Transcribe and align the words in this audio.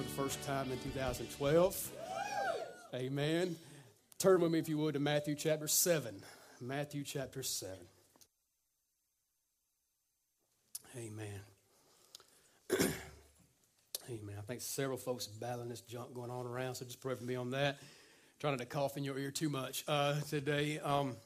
first 0.00 0.42
time 0.44 0.70
in 0.72 0.78
2012. 0.78 1.90
Amen. 2.94 3.56
Turn 4.18 4.40
with 4.40 4.52
me, 4.52 4.58
if 4.58 4.68
you 4.68 4.78
would, 4.78 4.94
to 4.94 5.00
Matthew 5.00 5.34
chapter 5.34 5.68
7. 5.68 6.22
Matthew 6.60 7.04
chapter 7.04 7.42
7. 7.42 7.76
Amen. 10.96 11.40
Amen. 14.10 14.36
I 14.38 14.42
think 14.42 14.60
several 14.60 14.98
folks 14.98 15.26
battling 15.26 15.68
this 15.68 15.80
junk 15.80 16.14
going 16.14 16.30
on 16.30 16.46
around, 16.46 16.74
so 16.76 16.84
just 16.84 17.00
pray 17.00 17.14
for 17.14 17.24
me 17.24 17.34
on 17.34 17.50
that. 17.50 17.78
Trying 18.40 18.54
not 18.54 18.60
to 18.60 18.66
cough 18.66 18.96
in 18.96 19.04
your 19.04 19.18
ear 19.18 19.30
too 19.30 19.48
much 19.48 19.84
uh, 19.88 20.20
today. 20.28 20.78
Um, 20.80 21.16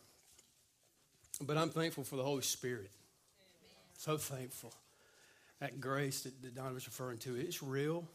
but 1.40 1.56
I'm 1.56 1.70
thankful 1.70 2.04
for 2.04 2.16
the 2.16 2.24
Holy 2.24 2.42
Spirit. 2.42 2.90
So 3.98 4.16
thankful. 4.16 4.72
That 5.60 5.80
grace 5.80 6.22
that, 6.22 6.42
that 6.42 6.54
Don 6.54 6.74
was 6.74 6.86
referring 6.86 7.18
to, 7.18 7.36
it's 7.36 7.62
real. 7.62 8.08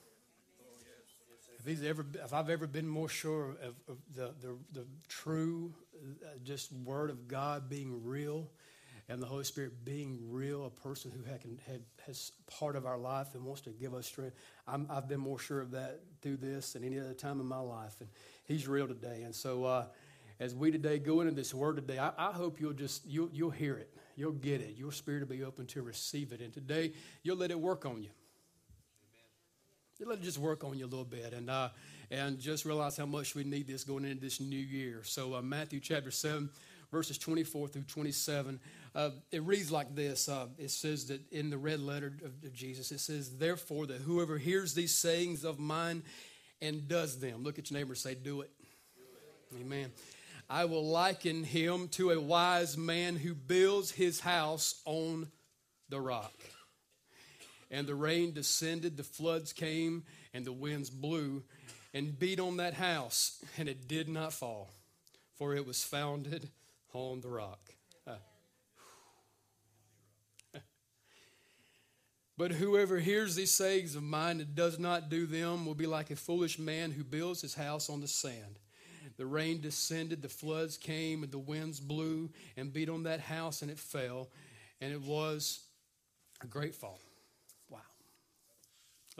If, 1.61 1.67
he's 1.67 1.83
ever, 1.83 2.03
if 2.15 2.33
I've 2.33 2.49
ever 2.49 2.65
been 2.65 2.87
more 2.87 3.07
sure 3.07 3.51
of, 3.61 3.75
of 3.87 3.97
the, 4.15 4.33
the, 4.41 4.57
the 4.73 4.85
true, 5.07 5.71
uh, 6.23 6.29
just 6.43 6.73
Word 6.73 7.11
of 7.11 7.27
God 7.27 7.69
being 7.69 8.03
real 8.03 8.49
and 9.07 9.21
the 9.21 9.27
Holy 9.27 9.43
Spirit 9.43 9.85
being 9.85 10.17
real, 10.27 10.65
a 10.65 10.71
person 10.71 11.11
who 11.11 11.23
had, 11.23 11.83
has 12.07 12.31
part 12.47 12.75
of 12.75 12.87
our 12.87 12.97
life 12.97 13.35
and 13.35 13.45
wants 13.45 13.61
to 13.61 13.69
give 13.69 13.93
us 13.93 14.07
strength, 14.07 14.35
i 14.67 14.79
have 14.91 15.07
been 15.07 15.19
more 15.19 15.37
sure 15.37 15.61
of 15.61 15.69
that 15.71 15.99
through 16.23 16.37
this 16.37 16.73
than 16.73 16.83
any 16.83 16.99
other 16.99 17.13
time 17.13 17.39
in 17.39 17.45
my 17.45 17.59
life. 17.59 17.93
And 17.99 18.09
He's 18.45 18.67
real 18.67 18.87
today. 18.87 19.21
And 19.23 19.35
so, 19.35 19.63
uh, 19.63 19.85
as 20.39 20.55
we 20.55 20.71
today 20.71 20.97
go 20.97 21.21
into 21.21 21.35
this 21.35 21.53
Word 21.53 21.75
today, 21.75 21.99
I, 21.99 22.11
I 22.17 22.31
hope 22.31 22.59
you'll 22.59 22.73
just 22.73 23.05
you'll, 23.05 23.29
you'll 23.31 23.51
hear 23.51 23.77
it, 23.77 23.93
you'll 24.15 24.31
get 24.31 24.61
it, 24.61 24.77
your 24.77 24.91
spirit 24.91 25.19
will 25.19 25.35
be 25.35 25.43
open 25.43 25.67
to 25.67 25.83
receive 25.83 26.31
it, 26.31 26.41
and 26.41 26.51
today 26.51 26.93
you'll 27.21 27.37
let 27.37 27.51
it 27.51 27.59
work 27.59 27.85
on 27.85 28.01
you. 28.01 28.09
Let 30.03 30.17
it 30.17 30.23
just 30.23 30.39
work 30.39 30.63
on 30.63 30.77
you 30.77 30.85
a 30.85 30.87
little 30.87 31.05
bit, 31.05 31.31
and 31.33 31.49
uh, 31.49 31.69
and 32.09 32.39
just 32.39 32.65
realize 32.65 32.97
how 32.97 33.05
much 33.05 33.35
we 33.35 33.43
need 33.43 33.67
this 33.67 33.83
going 33.83 34.03
into 34.03 34.19
this 34.19 34.39
new 34.39 34.57
year. 34.57 35.01
So, 35.03 35.35
uh, 35.35 35.41
Matthew 35.41 35.79
chapter 35.79 36.09
seven, 36.09 36.49
verses 36.91 37.17
twenty-four 37.17 37.67
through 37.67 37.83
twenty-seven. 37.83 38.59
Uh, 38.93 39.11
it 39.31 39.43
reads 39.43 39.71
like 39.71 39.95
this 39.95 40.27
uh, 40.27 40.47
it 40.57 40.69
says 40.69 41.05
that 41.07 41.21
in 41.31 41.49
the 41.49 41.57
red 41.57 41.79
letter 41.79 42.13
of, 42.25 42.53
Jesus, 42.53 42.91
it 42.91 42.99
says, 42.99 43.37
Therefore, 43.37 43.85
that 43.87 44.01
whoever 44.01 44.37
hears 44.37 44.73
these 44.73 44.93
sayings 44.93 45.45
of 45.45 45.59
mine 45.59 46.03
and 46.61 46.87
does 46.87 47.19
them, 47.19 47.43
look 47.43 47.57
at 47.57 47.71
your 47.71 47.79
neighbor 47.79 47.91
and 47.91 47.97
say. 47.97 48.15
Do 48.15 48.41
it. 48.41 48.49
Amen. 49.61 49.91
I 50.49 50.65
will 50.65 50.85
liken 50.85 51.45
him 51.45 51.87
to 51.89 52.11
a 52.11 52.19
wise 52.19 52.77
man 52.77 53.15
who 53.15 53.33
builds 53.33 53.91
his 53.91 54.19
house 54.19 54.81
on 54.83 55.27
the 55.87 56.01
rock. 56.01 56.33
And 57.71 57.87
the 57.87 57.95
rain 57.95 58.33
descended, 58.33 58.97
the 58.97 59.03
floods 59.03 59.53
came, 59.53 60.03
and 60.33 60.43
the 60.43 60.51
winds 60.51 60.89
blew 60.89 61.43
and 61.93 62.17
beat 62.19 62.39
on 62.39 62.57
that 62.57 62.73
house, 62.73 63.43
and 63.57 63.67
it 63.67 63.87
did 63.87 64.07
not 64.07 64.33
fall, 64.33 64.69
for 65.35 65.55
it 65.55 65.65
was 65.65 65.83
founded 65.83 66.49
on 66.93 67.21
the 67.21 67.29
rock. 67.29 67.59
Uh, 68.05 68.15
but 72.37 72.51
whoever 72.51 72.99
hears 72.99 73.35
these 73.35 73.51
sayings 73.51 73.95
of 73.95 74.03
mine 74.03 74.41
and 74.41 74.53
does 74.55 74.77
not 74.77 75.09
do 75.09 75.25
them 75.25 75.65
will 75.65 75.75
be 75.75 75.87
like 75.87 76.11
a 76.11 76.15
foolish 76.15 76.59
man 76.59 76.91
who 76.91 77.03
builds 77.03 77.41
his 77.41 77.55
house 77.55 77.89
on 77.89 78.01
the 78.01 78.07
sand. 78.07 78.59
The 79.17 79.25
rain 79.25 79.61
descended, 79.61 80.21
the 80.21 80.29
floods 80.29 80.77
came, 80.77 81.23
and 81.23 81.31
the 81.31 81.37
winds 81.39 81.79
blew 81.79 82.29
and 82.57 82.73
beat 82.73 82.89
on 82.89 83.03
that 83.03 83.19
house, 83.19 83.61
and 83.61 83.69
it 83.69 83.79
fell, 83.79 84.29
and 84.79 84.91
it 84.91 85.01
was 85.01 85.59
a 86.41 86.47
great 86.47 86.75
fall. 86.75 86.99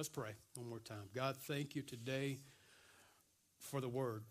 Let's 0.02 0.10
pray 0.10 0.32
one 0.56 0.68
more 0.68 0.80
time. 0.80 1.04
God, 1.14 1.38
thank 1.38 1.76
you 1.76 1.84
today 1.84 2.40
for 3.60 3.80
the 3.80 3.88
word. 3.88 4.24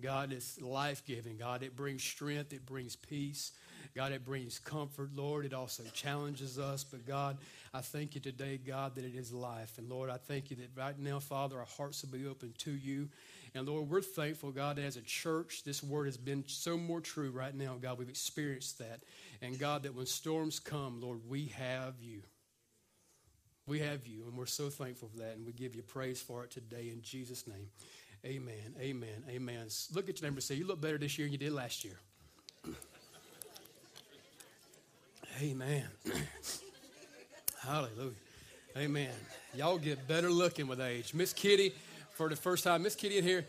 God, 0.00 0.32
it's 0.32 0.60
life 0.60 1.04
giving. 1.06 1.36
God, 1.36 1.62
it 1.62 1.76
brings 1.76 2.02
strength, 2.02 2.52
it 2.52 2.66
brings 2.66 2.96
peace. 2.96 3.52
God, 3.94 4.10
it 4.10 4.24
brings 4.24 4.58
comfort, 4.58 5.10
Lord. 5.14 5.44
It 5.44 5.54
also 5.54 5.84
challenges 5.92 6.58
us. 6.58 6.82
But 6.82 7.06
God, 7.06 7.38
I 7.72 7.80
thank 7.80 8.16
you 8.16 8.20
today, 8.20 8.58
God, 8.58 8.96
that 8.96 9.04
it 9.04 9.14
is 9.14 9.32
life. 9.32 9.78
And 9.78 9.88
Lord, 9.88 10.10
I 10.10 10.16
thank 10.16 10.50
you 10.50 10.56
that 10.56 10.70
right 10.76 10.98
now, 10.98 11.20
Father, 11.20 11.60
our 11.60 11.64
hearts 11.64 12.02
will 12.02 12.18
be 12.18 12.26
open 12.26 12.52
to 12.58 12.72
you. 12.72 13.08
And 13.54 13.68
Lord, 13.68 13.88
we're 13.88 14.00
thankful, 14.00 14.50
God, 14.50 14.78
that 14.78 14.84
as 14.84 14.96
a 14.96 15.02
church, 15.02 15.62
this 15.62 15.80
word 15.80 16.06
has 16.06 16.16
been 16.16 16.42
so 16.48 16.76
more 16.76 17.00
true 17.00 17.30
right 17.30 17.54
now, 17.54 17.76
God. 17.80 17.98
We've 17.98 18.08
experienced 18.08 18.80
that. 18.80 18.98
And 19.42 19.60
God, 19.60 19.84
that 19.84 19.94
when 19.94 20.06
storms 20.06 20.58
come, 20.58 21.00
Lord, 21.00 21.20
we 21.28 21.52
have 21.56 21.94
you. 22.00 22.22
We 23.66 23.78
have 23.78 24.06
you, 24.06 24.24
and 24.26 24.36
we're 24.36 24.46
so 24.46 24.70
thankful 24.70 25.08
for 25.08 25.18
that, 25.18 25.36
and 25.36 25.46
we 25.46 25.52
give 25.52 25.76
you 25.76 25.82
praise 25.82 26.20
for 26.20 26.44
it 26.44 26.50
today 26.50 26.90
in 26.92 27.00
Jesus' 27.02 27.46
name. 27.46 27.68
Amen. 28.24 28.74
Amen. 28.80 29.24
Amen. 29.28 29.66
Look 29.94 30.08
at 30.08 30.20
your 30.20 30.28
neighbor 30.28 30.36
and 30.36 30.42
say, 30.42 30.54
You 30.54 30.66
look 30.66 30.80
better 30.80 30.98
this 30.98 31.18
year 31.18 31.26
than 31.26 31.32
you 31.32 31.38
did 31.38 31.52
last 31.52 31.84
year. 31.84 31.98
Amen. 35.40 35.84
Hallelujah. 37.62 38.12
Amen. 38.76 39.10
Y'all 39.54 39.78
get 39.78 40.06
better 40.06 40.30
looking 40.30 40.66
with 40.66 40.80
age. 40.80 41.14
Miss 41.14 41.32
Kitty, 41.32 41.74
for 42.22 42.28
the 42.28 42.36
first 42.36 42.62
time, 42.62 42.84
Miss 42.84 42.94
Kitty 42.94 43.18
in 43.18 43.24
here. 43.24 43.44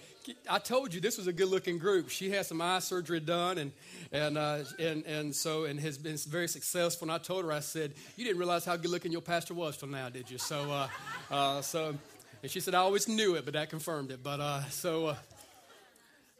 I 0.49 0.57
told 0.57 0.95
you 0.95 0.99
this 0.99 1.17
was 1.17 1.27
a 1.27 1.33
good 1.33 1.49
looking 1.49 1.77
group. 1.77 2.09
She 2.09 2.31
had 2.31 2.47
some 2.47 2.59
eye 2.59 2.79
surgery 2.79 3.19
done, 3.19 3.59
and 3.59 3.71
and 4.11 4.35
uh, 4.35 4.63
and 4.79 5.05
and 5.05 5.35
so 5.35 5.65
and 5.65 5.79
has 5.79 5.99
been 5.99 6.17
very 6.17 6.47
successful. 6.47 7.05
And 7.05 7.11
I 7.11 7.19
told 7.19 7.45
her, 7.45 7.51
I 7.51 7.59
said, 7.59 7.93
"You 8.17 8.25
didn't 8.25 8.39
realize 8.39 8.65
how 8.65 8.75
good 8.75 8.89
looking 8.89 9.11
your 9.11 9.21
pastor 9.21 9.53
was 9.53 9.77
till 9.77 9.89
now, 9.89 10.09
did 10.09 10.31
you?" 10.31 10.39
So, 10.39 10.71
uh, 10.71 10.87
uh, 11.29 11.61
so, 11.61 11.95
and 12.41 12.51
she 12.51 12.59
said, 12.59 12.73
"I 12.73 12.79
always 12.79 13.07
knew 13.07 13.35
it, 13.35 13.45
but 13.45 13.53
that 13.53 13.69
confirmed 13.69 14.09
it." 14.09 14.23
But 14.23 14.39
uh, 14.39 14.63
so, 14.69 15.15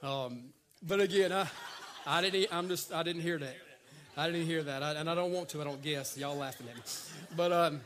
uh, 0.02 0.08
um, 0.26 0.46
but 0.82 1.00
again, 1.00 1.32
I, 1.32 1.48
I 2.08 2.22
didn't. 2.22 2.48
I'm 2.52 2.68
just. 2.68 2.92
I 2.92 3.04
didn't 3.04 3.22
hear 3.22 3.38
that. 3.38 3.56
I 4.18 4.26
didn't 4.26 4.48
hear 4.48 4.64
that, 4.64 4.82
I, 4.82 4.94
and 4.94 5.08
I 5.08 5.14
don't 5.14 5.32
want 5.32 5.50
to. 5.50 5.62
I 5.62 5.66
don't 5.66 5.84
guess. 5.84 6.18
Y'all 6.18 6.36
laughing 6.36 6.68
at 6.68 6.78
me, 6.78 6.82
but 7.38 7.52
um, 7.52 7.82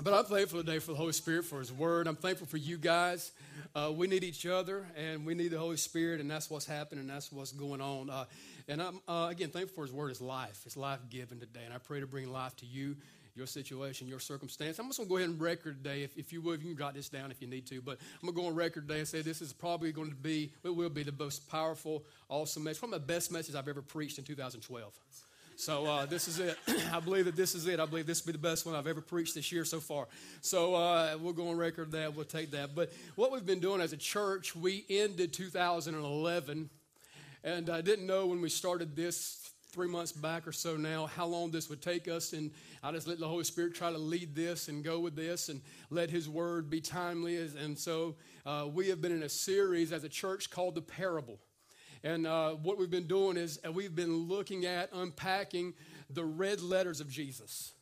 but 0.00 0.14
I'm 0.14 0.24
thankful 0.24 0.60
today 0.60 0.78
for 0.78 0.92
the 0.92 0.96
Holy 0.96 1.12
Spirit 1.12 1.44
for 1.44 1.58
His 1.58 1.72
Word. 1.72 2.06
I'm 2.06 2.16
thankful 2.16 2.46
for 2.46 2.56
you 2.56 2.78
guys. 2.78 3.32
Uh, 3.74 3.92
we 3.94 4.06
need 4.06 4.24
each 4.24 4.46
other, 4.46 4.86
and 4.96 5.26
we 5.26 5.34
need 5.34 5.48
the 5.48 5.58
Holy 5.58 5.76
Spirit, 5.76 6.20
and 6.20 6.30
that's 6.30 6.48
what's 6.48 6.66
happening. 6.66 7.06
That's 7.06 7.30
what's 7.30 7.52
going 7.52 7.80
on. 7.80 8.10
Uh, 8.10 8.24
and 8.68 8.82
I'm 8.82 9.00
uh, 9.06 9.28
again 9.30 9.50
thankful 9.50 9.74
for 9.74 9.82
His 9.82 9.92
Word. 9.92 10.10
Is 10.10 10.20
life. 10.20 10.62
It's 10.64 10.76
life 10.76 11.00
given 11.10 11.40
today, 11.40 11.60
and 11.64 11.74
I 11.74 11.78
pray 11.78 12.00
to 12.00 12.06
bring 12.06 12.32
life 12.32 12.56
to 12.56 12.66
you 12.66 12.96
your 13.34 13.46
situation, 13.46 14.06
your 14.08 14.20
circumstance. 14.20 14.78
I'm 14.78 14.86
just 14.86 14.98
going 14.98 15.08
to 15.08 15.10
go 15.10 15.16
ahead 15.16 15.30
and 15.30 15.40
record 15.40 15.82
today, 15.82 16.02
if, 16.02 16.16
if 16.18 16.32
you 16.32 16.42
would, 16.42 16.60
you 16.62 16.68
can 16.68 16.76
jot 16.76 16.94
this 16.94 17.08
down 17.08 17.30
if 17.30 17.40
you 17.40 17.48
need 17.48 17.66
to, 17.66 17.80
but 17.80 17.98
I'm 18.20 18.26
going 18.26 18.34
to 18.34 18.40
go 18.42 18.46
on 18.46 18.54
record 18.54 18.88
today 18.88 19.00
and 19.00 19.08
say 19.08 19.22
this 19.22 19.40
is 19.40 19.52
probably 19.52 19.92
going 19.92 20.10
to 20.10 20.16
be, 20.16 20.52
it 20.64 20.74
will 20.74 20.90
be 20.90 21.02
the 21.02 21.12
most 21.12 21.50
powerful, 21.50 22.04
awesome 22.28 22.64
message, 22.64 22.80
probably 22.80 22.98
the 22.98 23.06
best 23.06 23.32
message 23.32 23.54
I've 23.54 23.68
ever 23.68 23.82
preached 23.82 24.18
in 24.18 24.24
2012. 24.24 24.92
So 25.56 25.86
uh, 25.86 26.06
this 26.06 26.28
is 26.28 26.38
it. 26.38 26.56
I 26.92 27.00
believe 27.00 27.26
that 27.26 27.36
this 27.36 27.54
is 27.54 27.66
it. 27.66 27.80
I 27.80 27.86
believe 27.86 28.06
this 28.06 28.24
will 28.24 28.32
be 28.32 28.38
the 28.38 28.42
best 28.42 28.66
one 28.66 28.74
I've 28.74 28.86
ever 28.86 29.00
preached 29.00 29.34
this 29.34 29.52
year 29.52 29.64
so 29.64 29.80
far. 29.80 30.08
So 30.40 30.74
uh, 30.74 31.16
we'll 31.20 31.32
go 31.32 31.48
on 31.48 31.56
record 31.56 31.92
that. 31.92 32.14
We'll 32.14 32.24
take 32.24 32.50
that. 32.52 32.74
But 32.74 32.92
what 33.16 33.32
we've 33.32 33.46
been 33.46 33.60
doing 33.60 33.80
as 33.80 33.92
a 33.92 33.96
church, 33.96 34.56
we 34.56 34.84
ended 34.88 35.32
2011, 35.32 36.70
and 37.44 37.70
I 37.70 37.80
didn't 37.80 38.06
know 38.06 38.26
when 38.26 38.40
we 38.40 38.48
started 38.48 38.96
this 38.96 39.50
three 39.72 39.88
months 39.88 40.12
back 40.12 40.46
or 40.46 40.52
so 40.52 40.76
now 40.76 41.06
how 41.06 41.26
long 41.26 41.50
this 41.50 41.70
would 41.70 41.80
take 41.80 42.06
us. 42.06 42.34
And 42.34 42.50
I 42.82 42.92
just 42.92 43.08
let 43.08 43.18
the 43.18 43.28
Holy 43.28 43.44
Spirit 43.44 43.74
try 43.74 43.90
to 43.90 43.98
lead 43.98 44.34
this 44.34 44.68
and 44.68 44.84
go 44.84 45.00
with 45.00 45.16
this 45.16 45.48
and 45.48 45.62
let 45.90 46.10
His 46.10 46.28
word 46.28 46.68
be 46.68 46.80
timely. 46.80 47.36
And 47.38 47.78
so 47.78 48.16
uh, 48.44 48.68
we 48.72 48.88
have 48.88 49.00
been 49.00 49.12
in 49.12 49.22
a 49.22 49.28
series 49.28 49.92
as 49.92 50.04
a 50.04 50.08
church 50.08 50.50
called 50.50 50.74
The 50.74 50.82
Parable. 50.82 51.38
And 52.04 52.26
uh, 52.26 52.52
what 52.52 52.78
we've 52.78 52.90
been 52.90 53.06
doing 53.06 53.36
is 53.36 53.60
we've 53.72 53.94
been 53.94 54.26
looking 54.28 54.64
at 54.66 54.90
unpacking 54.92 55.74
the 56.10 56.24
red 56.24 56.60
letters 56.60 57.00
of 57.00 57.08
Jesus. 57.08 57.72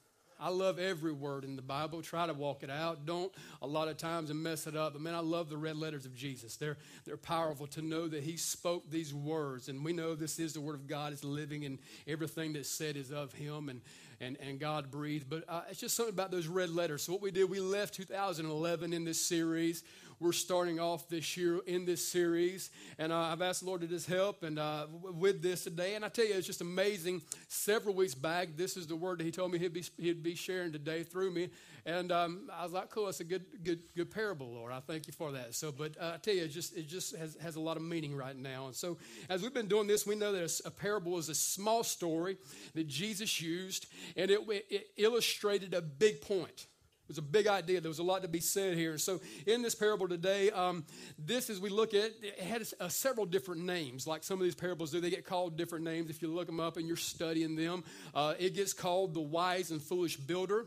I 0.43 0.49
love 0.49 0.79
every 0.79 1.13
word 1.13 1.45
in 1.45 1.55
the 1.55 1.63
Bible. 1.63 2.01
Try 2.01 2.27
to 2.27 2.33
walk 2.33 2.63
it 2.63 2.71
out. 2.71 3.05
Don't 3.05 3.31
a 3.61 3.67
lot 3.67 3.89
of 3.89 3.99
times 3.99 4.31
and 4.31 4.43
mess 4.43 4.67
it 4.67 4.75
up. 4.75 4.95
But 4.95 5.03
man, 5.03 5.15
I 5.15 5.19
love 5.19 5.51
the 5.51 5.59
red 5.59 5.77
letters 5.77 6.07
of 6.07 6.15
Jesus. 6.15 6.57
They're 6.57 6.79
they're 7.05 7.19
powerful 7.19 7.67
to 7.69 7.83
know 7.83 8.09
that 8.09 8.23
He 8.23 8.39
spoke 8.39 8.91
these 8.91 9.13
words, 9.13 9.69
and 9.69 9.85
we 9.85 9.93
know 9.93 10.15
this 10.15 10.39
is 10.39 10.55
the 10.55 10.61
Word 10.61 10.77
of 10.77 10.87
God. 10.87 11.13
is 11.13 11.25
living, 11.25 11.67
and 11.67 11.79
everything 12.07 12.55
that's 12.55 12.71
said 12.71 12.97
is 12.97 13.11
of 13.11 13.35
Him, 13.35 13.69
and 13.69 13.83
and 14.19 14.39
and 14.41 14.59
God 14.59 14.91
breathed. 14.91 15.29
But 15.29 15.45
uh, 15.47 15.63
it's 15.69 15.81
just 15.81 15.95
something 15.95 16.15
about 16.15 16.31
those 16.31 16.47
red 16.47 16.71
letters. 16.71 17.03
So 17.03 17.13
what 17.13 17.21
we 17.21 17.31
did, 17.31 17.51
we 17.51 17.61
left 17.61 17.93
2011 17.95 18.95
in 18.95 19.05
this 19.05 19.21
series 19.21 19.85
we're 20.21 20.33
starting 20.33 20.79
off 20.79 21.09
this 21.09 21.37
year 21.37 21.61
in 21.67 21.87
this 21.87 22.07
series. 22.07 22.71
And 22.99 23.11
uh, 23.11 23.19
I've 23.19 23.41
asked 23.41 23.61
the 23.61 23.67
Lord 23.67 23.81
to 23.81 23.87
just 23.87 24.07
help 24.07 24.43
and 24.43 24.59
uh, 24.59 24.87
with 25.03 25.43
this 25.43 25.65
today. 25.65 25.95
And 25.95 26.05
I 26.05 26.09
tell 26.09 26.27
you, 26.27 26.35
it's 26.35 26.47
just 26.47 26.61
amazing. 26.61 27.23
Several 27.49 27.95
weeks 27.95 28.15
back, 28.15 28.49
this 28.55 28.77
is 28.77 28.87
the 28.87 28.97
word 28.97 29.19
that 29.19 29.25
He 29.25 29.31
told 29.31 29.51
me 29.51 29.59
He'd 29.59 29.73
be, 29.73 29.85
he'd 29.97 30.23
be 30.23 30.35
sharing 30.35 30.73
today 30.73 31.03
through 31.03 31.31
me. 31.31 31.49
And 31.87 32.13
um, 32.13 32.51
I 32.53 32.63
was 32.63 32.73
like, 32.73 32.91
cool, 32.91 33.07
that's 33.07 33.21
a 33.21 33.25
good, 33.25 33.45
good, 33.65 33.81
good 33.97 34.11
parable, 34.11 34.53
Lord. 34.53 34.73
I 34.73 34.81
thank 34.81 35.07
you 35.07 35.15
for 35.15 35.33
that. 35.33 35.55
So, 35.55 35.73
but 35.73 35.97
uh, 35.99 36.13
I 36.15 36.17
tell 36.19 36.35
you, 36.35 36.45
it 36.45 36.49
just, 36.49 36.77
it 36.77 36.87
just 36.87 37.17
has, 37.17 37.37
has 37.41 37.57
a 37.57 37.61
lot 37.61 37.79
of 37.79 37.83
meaning 37.83 38.15
right 38.15 38.37
now. 38.37 38.67
And 38.67 38.75
so, 38.75 38.99
as 39.31 39.43
we've 39.43 39.55
been 39.55 39.69
doing 39.69 39.87
this, 39.87 40.07
we 40.07 40.15
know 40.15 40.33
that 40.33 40.61
a 40.67 40.71
parable 40.71 41.17
is 41.17 41.31
a 41.31 41.35
small 41.35 41.83
story 41.83 42.37
that 42.75 42.87
Jesus 42.87 43.41
used, 43.41 43.87
and 44.17 44.31
it, 44.31 44.41
it 44.69 44.89
illustrated 44.99 45.73
a 45.73 45.81
big 45.81 46.21
point. 46.21 46.67
Was 47.11 47.19
a 47.19 47.23
big 47.23 47.49
idea. 47.49 47.81
There 47.81 47.91
was 47.91 47.99
a 47.99 48.05
lot 48.05 48.23
to 48.23 48.29
be 48.29 48.39
said 48.39 48.77
here. 48.77 48.97
So, 48.97 49.21
in 49.47 49.63
this 49.63 49.75
parable 49.75 50.07
today, 50.07 50.51
um, 50.51 50.85
this 51.19 51.51
as 51.51 51.61
we 51.61 51.69
look 51.69 51.93
at 51.93 52.13
it, 52.23 52.39
had 52.41 52.63
uh, 52.79 52.89
several 52.89 53.27
different 53.27 53.63
names. 53.63 54.07
Like 54.07 54.23
some 54.23 54.39
of 54.39 54.45
these 54.45 54.55
parables 54.55 54.93
do, 54.93 55.01
they 55.01 55.11
get 55.11 55.27
called 55.27 55.57
different 55.57 55.85
names. 55.85 56.09
If 56.09 56.23
you 56.23 56.29
look 56.29 56.47
them 56.47 56.61
up 56.61 56.77
and 56.77 56.87
you're 56.87 56.97
studying 56.97 57.57
them, 57.57 57.83
uh, 58.15 58.35
it 58.39 58.55
gets 58.55 58.73
called 58.73 59.15
the 59.15 59.21
wise 59.21 59.73
and 59.73 59.83
foolish 59.83 60.17
builder. 60.17 60.67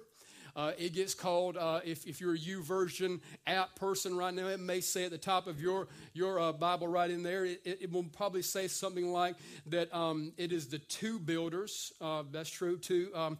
Uh, 0.56 0.72
it 0.78 0.94
gets 0.94 1.16
called, 1.16 1.57
uh, 1.57 1.80
if, 1.84 2.06
if 2.06 2.22
you're 2.22 2.36
a 2.36 2.38
YouVersion 2.38 3.19
app 3.48 3.75
person 3.75 4.16
right 4.16 4.34
now, 4.34 4.48
it 4.48 4.60
may 4.60 4.81
say 4.81 5.06
at 5.06 5.12
the 5.12 5.18
top 5.18 5.48
of 5.48 5.60
your, 5.60 5.88
your 6.13 6.40
uh, 6.40 6.51
Bible 6.51 6.88
right 6.88 7.10
in 7.10 7.24
there, 7.24 7.45
it, 7.45 7.62
it, 7.66 7.92
will 7.92 8.04
probably 8.04 8.44
say 8.44 8.68
something 8.68 9.12
like 9.12 9.36
that 9.66 9.92
um, 9.95 10.31
it 10.38 10.51
is 10.51 10.68
the 10.68 10.78
two 10.78 11.18
builders. 11.18 11.92
Uh, 12.00 12.22
that's 12.31 12.51
true, 12.51 12.78
too. 12.78 13.10
Um, 13.16 13.40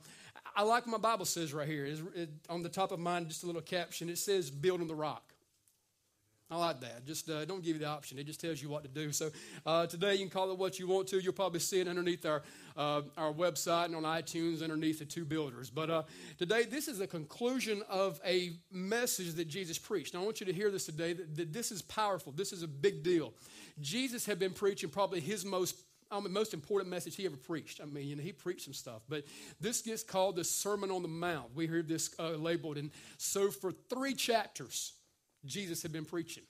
I 0.56 0.64
like 0.64 0.86
what 0.86 0.92
my 0.92 1.10
Bible 1.10 1.26
says 1.26 1.54
right 1.54 1.68
here. 1.68 1.86
It, 1.86 2.30
on 2.50 2.64
the 2.64 2.70
top 2.70 2.92
of 2.92 3.00
mine, 3.00 3.28
just 3.28 3.44
a 3.44 3.48
little 3.48 3.62
caption. 3.62 4.10
It 4.10 4.18
says, 4.18 4.52
build 4.52 4.82
on 4.82 4.88
the 4.88 4.96
rock. 4.96 5.34
I 6.54 6.58
like 6.58 6.82
that. 6.82 7.06
Just 7.08 7.30
uh, 7.32 7.46
don't 7.46 7.64
give 7.64 7.76
you 7.76 7.80
the 7.80 7.88
option. 7.88 8.20
It 8.20 8.26
just 8.28 8.40
tells 8.40 8.62
you 8.62 8.70
what 8.70 8.84
to 8.84 8.90
do. 8.90 9.12
So 9.12 9.32
uh, 9.66 9.88
today 9.88 10.14
you 10.14 10.20
can 10.20 10.30
call 10.30 10.52
it 10.52 10.58
what 10.60 10.78
you 10.78 10.88
want 10.88 11.08
to. 11.08 11.20
You'll 11.20 11.34
probably 11.34 11.60
see 11.60 11.80
it 11.80 11.88
underneath 11.88 12.26
our 12.28 12.44
uh, 12.78 13.02
our 13.18 13.34
website 13.34 13.86
and 13.86 13.96
on 13.96 14.04
iTunes 14.04 14.62
underneath 14.62 15.00
the 15.00 15.06
two 15.06 15.26
builders. 15.26 15.72
But 15.72 15.90
uh, 15.90 16.04
today 16.38 16.64
this 16.64 16.88
is 16.88 17.00
a 17.00 17.08
conclusion 17.08 17.82
of 17.90 18.20
a 18.24 18.52
message 18.72 19.34
that 19.34 19.48
Jesus 19.48 19.80
preached. 19.80 20.14
Now 20.14 20.22
I 20.22 20.26
want 20.26 20.42
you 20.42 20.46
to 20.46 20.54
hear 20.54 20.70
this 20.70 20.86
today. 20.86 21.14
That, 21.14 21.36
that 21.38 21.54
this 21.54 21.72
is 21.72 21.82
powerful. 21.82 22.32
This 22.32 22.54
is 22.54 22.62
a 22.62 22.68
big 22.68 23.02
deal. 23.02 23.34
Jesus 23.82 24.24
had 24.24 24.38
been 24.38 24.54
preaching 24.54 24.90
probably 24.90 25.22
his 25.22 25.44
most 25.44 25.82
um, 26.14 26.24
the 26.24 26.30
most 26.30 26.54
important 26.54 26.90
message 26.90 27.16
he 27.16 27.26
ever 27.26 27.36
preached. 27.36 27.82
I 27.82 27.86
mean, 27.86 28.08
you 28.08 28.16
know, 28.16 28.22
he 28.22 28.32
preached 28.32 28.66
some 28.66 28.74
stuff, 28.74 29.02
but 29.10 29.24
this 29.60 29.82
gets 29.82 30.04
called 30.04 30.36
the 30.36 30.44
Sermon 30.44 30.92
on 30.92 31.02
the 31.02 31.08
Mount. 31.08 31.56
We 31.56 31.68
hear 31.68 31.82
this 31.82 32.14
uh, 32.20 32.32
labeled. 32.32 32.78
And 32.78 32.92
so 33.18 33.50
for 33.50 33.72
three 33.72 34.14
chapters, 34.14 34.94
Jesus 35.46 35.82
had 35.82 35.92
been 35.92 36.06
preaching. 36.06 36.44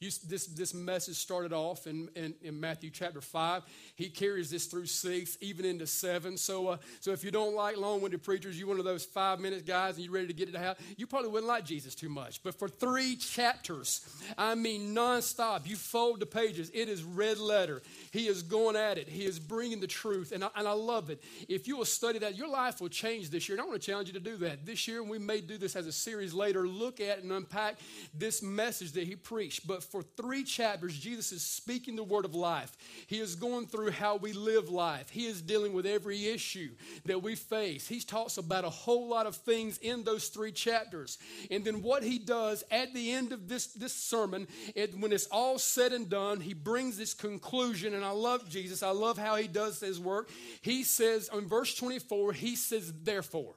You, 0.00 0.10
this, 0.28 0.46
this 0.46 0.74
message 0.74 1.16
started 1.16 1.52
off 1.52 1.88
in, 1.88 2.08
in, 2.14 2.32
in, 2.40 2.60
Matthew 2.60 2.88
chapter 2.88 3.20
5. 3.20 3.64
He 3.96 4.08
carries 4.08 4.48
this 4.48 4.66
through 4.66 4.86
6, 4.86 5.38
even 5.40 5.64
into 5.64 5.88
7. 5.88 6.36
So, 6.36 6.68
uh, 6.68 6.76
so 7.00 7.10
if 7.10 7.24
you 7.24 7.32
don't 7.32 7.56
like 7.56 7.76
long 7.76 8.00
winded 8.00 8.22
preachers, 8.22 8.56
you're 8.56 8.68
one 8.68 8.78
of 8.78 8.84
those 8.84 9.04
five 9.04 9.40
minute 9.40 9.66
guys 9.66 9.96
and 9.96 10.04
you're 10.04 10.14
ready 10.14 10.28
to 10.28 10.32
get 10.32 10.48
it 10.48 10.54
out, 10.54 10.78
you 10.96 11.08
probably 11.08 11.30
wouldn't 11.30 11.48
like 11.48 11.64
Jesus 11.64 11.96
too 11.96 12.08
much. 12.08 12.44
But 12.44 12.56
for 12.56 12.68
three 12.68 13.16
chapters, 13.16 14.06
I 14.36 14.54
mean 14.54 14.94
nonstop, 14.94 15.66
you 15.66 15.74
fold 15.74 16.20
the 16.20 16.26
pages, 16.26 16.70
it 16.72 16.88
is 16.88 17.02
red 17.02 17.38
letter. 17.38 17.82
He 18.12 18.28
is 18.28 18.44
going 18.44 18.76
at 18.76 18.98
it, 18.98 19.08
He 19.08 19.24
is 19.24 19.40
bringing 19.40 19.80
the 19.80 19.88
truth. 19.88 20.30
And 20.30 20.44
I, 20.44 20.50
and 20.54 20.68
I 20.68 20.72
love 20.72 21.10
it. 21.10 21.20
If 21.48 21.66
you 21.66 21.76
will 21.76 21.84
study 21.84 22.20
that, 22.20 22.36
your 22.36 22.48
life 22.48 22.80
will 22.80 22.88
change 22.88 23.30
this 23.30 23.48
year. 23.48 23.56
And 23.58 23.64
I 23.64 23.68
want 23.68 23.80
to 23.80 23.84
challenge 23.84 24.06
you 24.06 24.14
to 24.14 24.20
do 24.20 24.36
that. 24.36 24.64
This 24.64 24.86
year, 24.86 25.00
And 25.00 25.10
we 25.10 25.18
may 25.18 25.40
do 25.40 25.58
this 25.58 25.74
as 25.74 25.88
a 25.88 25.92
series 25.92 26.32
later, 26.32 26.68
look 26.68 27.00
at 27.00 27.18
and 27.18 27.32
unpack 27.32 27.78
this 28.14 28.44
message 28.44 28.92
that 28.92 29.02
He 29.02 29.16
preached. 29.16 29.66
But 29.66 29.87
for 29.90 30.02
three 30.02 30.44
chapters, 30.44 30.98
Jesus 30.98 31.32
is 31.32 31.42
speaking 31.42 31.96
the 31.96 32.04
word 32.04 32.24
of 32.24 32.34
life. 32.34 32.76
He 33.06 33.18
is 33.18 33.34
going 33.34 33.66
through 33.66 33.90
how 33.90 34.16
we 34.16 34.32
live 34.32 34.68
life. 34.68 35.10
He 35.10 35.26
is 35.26 35.42
dealing 35.42 35.72
with 35.72 35.86
every 35.86 36.26
issue 36.26 36.70
that 37.04 37.22
we 37.22 37.34
face. 37.34 37.88
He 37.88 38.00
talks 38.00 38.38
about 38.38 38.64
a 38.64 38.70
whole 38.70 39.08
lot 39.08 39.26
of 39.26 39.36
things 39.36 39.78
in 39.78 40.04
those 40.04 40.28
three 40.28 40.52
chapters. 40.52 41.18
And 41.50 41.64
then 41.64 41.82
what 41.82 42.02
he 42.02 42.18
does 42.18 42.64
at 42.70 42.92
the 42.94 43.12
end 43.12 43.32
of 43.32 43.48
this, 43.48 43.68
this 43.68 43.94
sermon, 43.94 44.46
it, 44.74 44.98
when 44.98 45.12
it's 45.12 45.26
all 45.30 45.58
said 45.58 45.92
and 45.92 46.08
done, 46.08 46.40
he 46.40 46.54
brings 46.54 46.96
this 46.96 47.14
conclusion. 47.14 47.94
And 47.94 48.04
I 48.04 48.10
love 48.10 48.48
Jesus. 48.48 48.82
I 48.82 48.90
love 48.90 49.18
how 49.18 49.36
he 49.36 49.48
does 49.48 49.80
his 49.80 49.98
work. 49.98 50.30
He 50.60 50.84
says, 50.84 51.30
in 51.32 51.48
verse 51.48 51.74
24, 51.74 52.32
he 52.32 52.56
says, 52.56 52.92
therefore. 53.02 53.54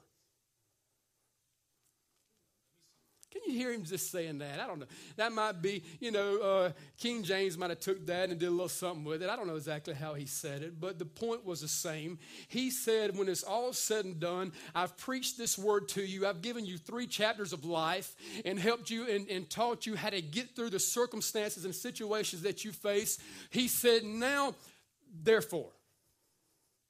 Can 3.32 3.42
you 3.46 3.54
hear 3.54 3.72
him 3.72 3.84
just 3.84 4.12
saying 4.12 4.40
that? 4.40 4.60
I 4.60 4.68
don't 4.68 4.80
know. 4.80 4.88
That 5.16 5.32
might 5.32 5.62
be, 5.62 5.84
you 6.00 6.12
know, 6.12 6.38
uh, 6.40 6.72
King 6.98 7.24
James 7.24 7.58
might 7.58 7.70
have 7.70 7.80
took 7.80 8.06
that 8.08 8.30
and 8.30 8.38
did 8.38 8.48
a 8.48 8.52
little 8.52 8.68
something 8.68 9.04
with 9.06 9.24
it. 9.24 9.30
I 9.30 9.36
don't 9.36 9.48
know 9.48 9.56
exactly 9.56 9.94
how 9.94 10.14
he 10.14 10.26
said 10.26 10.62
it, 10.62 10.82
but 10.82 11.00
the 11.00 11.06
point 11.06 11.46
was 11.46 11.62
the 11.62 11.68
same. 11.68 12.20
He 12.50 12.70
said, 12.70 13.18
when 13.18 13.30
it's 13.30 13.44
all 13.44 13.72
said 13.72 14.06
and 14.06 14.20
done, 14.20 14.52
I've 14.76 14.98
preached 14.98 15.38
this 15.38 15.58
word 15.58 15.88
to 15.90 16.02
you. 16.02 16.28
I've 16.28 16.42
given 16.42 16.66
you 16.66 16.78
three 16.78 17.08
chapters 17.08 17.54
of 17.54 17.64
life 17.64 18.16
and 18.44 18.60
helped 18.60 18.90
you 18.90 19.08
and, 19.08 19.30
and 19.30 19.50
taught 19.50 19.86
you 19.86 19.96
how 19.96 20.10
to 20.10 20.22
get 20.22 20.56
through 20.56 20.72
the 20.72 20.80
circumstances 20.80 21.64
and 21.64 21.74
situations 21.74 22.42
that 22.42 22.66
you 22.66 22.72
face. 22.72 23.18
He 23.50 23.68
said, 23.68 24.04
now, 24.04 24.56
therefore, 25.24 25.70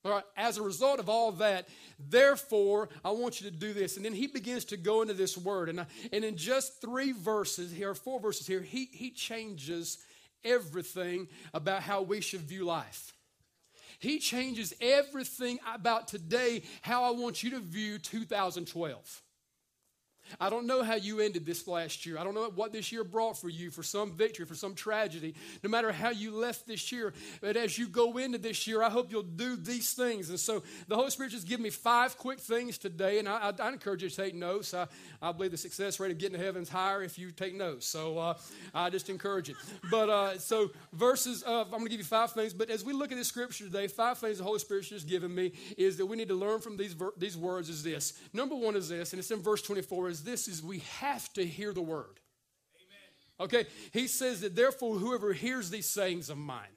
all 0.03 0.11
right, 0.11 0.23
as 0.35 0.57
a 0.57 0.63
result 0.63 0.99
of 0.99 1.09
all 1.09 1.31
that, 1.33 1.69
therefore, 1.99 2.89
I 3.05 3.11
want 3.11 3.39
you 3.39 3.49
to 3.49 3.55
do 3.55 3.71
this. 3.71 3.97
And 3.97 4.05
then 4.05 4.13
he 4.13 4.27
begins 4.27 4.65
to 4.65 4.77
go 4.77 5.01
into 5.03 5.13
this 5.13 5.37
word. 5.37 5.69
And, 5.69 5.81
I, 5.81 5.85
and 6.11 6.25
in 6.25 6.37
just 6.37 6.81
three 6.81 7.11
verses 7.11 7.71
here, 7.71 7.93
four 7.93 8.19
verses 8.19 8.47
here, 8.47 8.61
he, 8.61 8.89
he 8.91 9.11
changes 9.11 9.99
everything 10.43 11.27
about 11.53 11.83
how 11.83 12.01
we 12.01 12.19
should 12.19 12.41
view 12.41 12.65
life. 12.65 13.13
He 13.99 14.17
changes 14.17 14.73
everything 14.81 15.59
about 15.71 16.07
today, 16.07 16.63
how 16.81 17.03
I 17.03 17.11
want 17.11 17.43
you 17.43 17.51
to 17.51 17.59
view 17.59 17.99
2012. 17.99 19.21
I 20.39 20.49
don't 20.49 20.67
know 20.67 20.83
how 20.83 20.95
you 20.95 21.19
ended 21.19 21.45
this 21.45 21.67
last 21.67 22.05
year. 22.05 22.17
I 22.17 22.23
don't 22.23 22.35
know 22.35 22.51
what 22.55 22.73
this 22.73 22.91
year 22.91 23.03
brought 23.03 23.37
for 23.37 23.49
you, 23.49 23.71
for 23.71 23.83
some 23.83 24.11
victory, 24.11 24.45
for 24.45 24.55
some 24.55 24.75
tragedy, 24.75 25.35
no 25.63 25.69
matter 25.69 25.91
how 25.91 26.09
you 26.09 26.31
left 26.31 26.67
this 26.67 26.91
year. 26.91 27.13
But 27.41 27.57
as 27.57 27.77
you 27.77 27.87
go 27.87 28.17
into 28.17 28.37
this 28.37 28.67
year, 28.67 28.81
I 28.83 28.89
hope 28.89 29.11
you'll 29.11 29.23
do 29.23 29.55
these 29.55 29.93
things. 29.93 30.29
And 30.29 30.39
so 30.39 30.63
the 30.87 30.95
Holy 30.95 31.09
Spirit 31.09 31.31
just 31.31 31.47
give 31.47 31.59
me 31.59 31.69
five 31.69 32.17
quick 32.17 32.39
things 32.39 32.77
today, 32.77 33.19
and 33.19 33.27
I, 33.27 33.49
I, 33.49 33.63
I 33.63 33.69
encourage 33.69 34.03
you 34.03 34.09
to 34.09 34.15
take 34.15 34.35
notes. 34.35 34.73
I, 34.73 34.87
I 35.21 35.31
believe 35.31 35.51
the 35.51 35.57
success 35.57 35.99
rate 35.99 36.11
of 36.11 36.17
getting 36.17 36.37
to 36.37 36.43
heaven 36.43 36.61
is 36.61 36.69
higher 36.69 37.03
if 37.03 37.17
you 37.17 37.31
take 37.31 37.55
notes. 37.55 37.85
So 37.87 38.17
uh, 38.17 38.37
I 38.73 38.89
just 38.89 39.09
encourage 39.09 39.49
it. 39.49 39.55
But 39.89 40.09
uh, 40.09 40.37
so 40.37 40.71
verses, 40.93 41.43
of, 41.43 41.67
I'm 41.67 41.79
going 41.79 41.85
to 41.85 41.89
give 41.89 41.99
you 41.99 42.05
five 42.05 42.31
things. 42.31 42.53
But 42.53 42.69
as 42.69 42.83
we 42.83 42.93
look 42.93 43.11
at 43.11 43.17
this 43.17 43.27
scripture 43.27 43.65
today, 43.65 43.87
five 43.87 44.17
things 44.17 44.37
the 44.37 44.43
Holy 44.43 44.59
Spirit's 44.59 44.89
just 44.89 45.07
given 45.07 45.33
me 45.33 45.51
is 45.77 45.97
that 45.97 46.05
we 46.05 46.17
need 46.17 46.29
to 46.29 46.35
learn 46.35 46.59
from 46.59 46.77
these, 46.77 46.95
these 47.17 47.37
words 47.37 47.69
is 47.69 47.83
this. 47.83 48.13
Number 48.33 48.55
one 48.55 48.75
is 48.75 48.89
this, 48.89 49.13
and 49.13 49.19
it's 49.19 49.31
in 49.31 49.41
verse 49.41 49.61
24, 49.61 50.09
is 50.09 50.20
this 50.23 50.47
is 50.47 50.63
we 50.63 50.79
have 50.99 51.31
to 51.33 51.45
hear 51.45 51.73
the 51.73 51.81
word. 51.81 52.19
Okay, 53.39 53.65
he 53.91 54.05
says 54.05 54.41
that 54.41 54.55
therefore 54.55 54.95
whoever 54.95 55.33
hears 55.33 55.71
these 55.71 55.87
sayings 55.89 56.29
of 56.29 56.37
mine, 56.37 56.75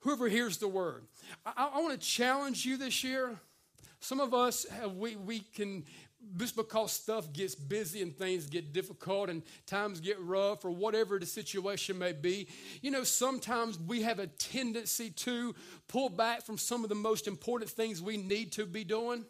whoever 0.00 0.28
hears 0.28 0.58
the 0.58 0.68
word. 0.68 1.02
I, 1.44 1.70
I 1.74 1.80
want 1.80 2.00
to 2.00 2.06
challenge 2.06 2.64
you 2.64 2.76
this 2.76 3.02
year. 3.02 3.40
Some 3.98 4.20
of 4.20 4.32
us, 4.32 4.64
have, 4.68 4.94
we, 4.94 5.16
we 5.16 5.40
can, 5.40 5.84
just 6.36 6.54
because 6.54 6.92
stuff 6.92 7.32
gets 7.32 7.56
busy 7.56 8.02
and 8.02 8.16
things 8.16 8.46
get 8.46 8.72
difficult 8.72 9.30
and 9.30 9.42
times 9.66 9.98
get 9.98 10.20
rough 10.20 10.64
or 10.64 10.70
whatever 10.70 11.18
the 11.18 11.26
situation 11.26 11.98
may 11.98 12.12
be, 12.12 12.46
you 12.80 12.92
know, 12.92 13.02
sometimes 13.02 13.80
we 13.80 14.02
have 14.02 14.20
a 14.20 14.28
tendency 14.28 15.10
to 15.10 15.56
pull 15.88 16.08
back 16.08 16.42
from 16.42 16.56
some 16.56 16.84
of 16.84 16.88
the 16.88 16.94
most 16.94 17.26
important 17.26 17.68
things 17.68 18.00
we 18.00 18.16
need 18.16 18.52
to 18.52 18.64
be 18.64 18.84
doing. 18.84 19.24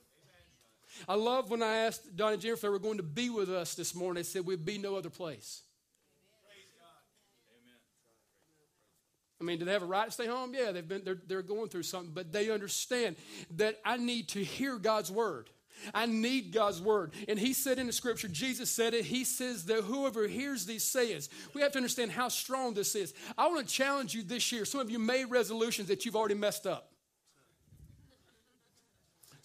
I 1.09 1.14
love 1.14 1.50
when 1.50 1.62
I 1.62 1.78
asked 1.78 2.16
Don 2.16 2.33
and 2.33 2.42
Jennifer 2.42 2.57
if 2.57 2.62
they 2.62 2.68
were 2.68 2.78
going 2.78 2.97
to 2.99 3.02
be 3.02 3.30
with 3.30 3.50
us 3.50 3.75
this 3.75 3.95
morning. 3.95 4.23
They 4.23 4.25
said 4.25 4.47
we'd 4.47 4.64
be 4.64 4.78
no 4.78 4.97
other 4.97 5.11
place. 5.11 5.62
I 9.40 9.45
mean, 9.45 9.59
do 9.59 9.64
they 9.64 9.73
have 9.73 9.83
a 9.83 9.87
right 9.87 10.07
to 10.07 10.11
stay 10.11 10.26
home? 10.26 10.52
Yeah, 10.52 10.73
they've 10.73 10.87
been, 10.87 11.02
they're, 11.04 11.18
they're 11.26 11.42
going 11.42 11.68
through 11.68 11.85
something, 11.85 12.12
but 12.12 12.33
they 12.33 12.50
understand 12.50 13.16
that 13.57 13.78
I 13.85 13.97
need 13.97 14.28
to 14.30 14.42
hear 14.42 14.78
God's 14.78 15.12
word. 15.12 15.49
I 15.95 16.07
need 16.07 16.52
God's 16.52 16.83
word. 16.83 17.12
And 17.28 17.38
he 17.38 17.52
said 17.52 17.78
in 17.78 17.87
the 17.87 17.92
scripture, 17.92 18.26
Jesus 18.26 18.68
said 18.68 18.95
it, 18.95 19.04
he 19.04 19.23
says 19.23 19.64
that 19.66 19.85
whoever 19.85 20.26
hears 20.26 20.66
these 20.66 20.83
sayings, 20.83 21.28
we 21.54 21.61
have 21.61 21.71
to 21.73 21.78
understand 21.78 22.11
how 22.11 22.28
strong 22.28 22.75
this 22.75 22.97
is. 22.97 23.14
I 23.37 23.47
want 23.47 23.66
to 23.66 23.73
challenge 23.73 24.12
you 24.12 24.25
this 24.25 24.50
year. 24.50 24.64
Some 24.64 24.80
of 24.80 24.90
you 24.90 24.99
made 24.99 25.26
resolutions 25.26 25.87
that 25.87 26.04
you've 26.04 26.16
already 26.16 26.35
messed 26.35 26.66
up. 26.66 26.90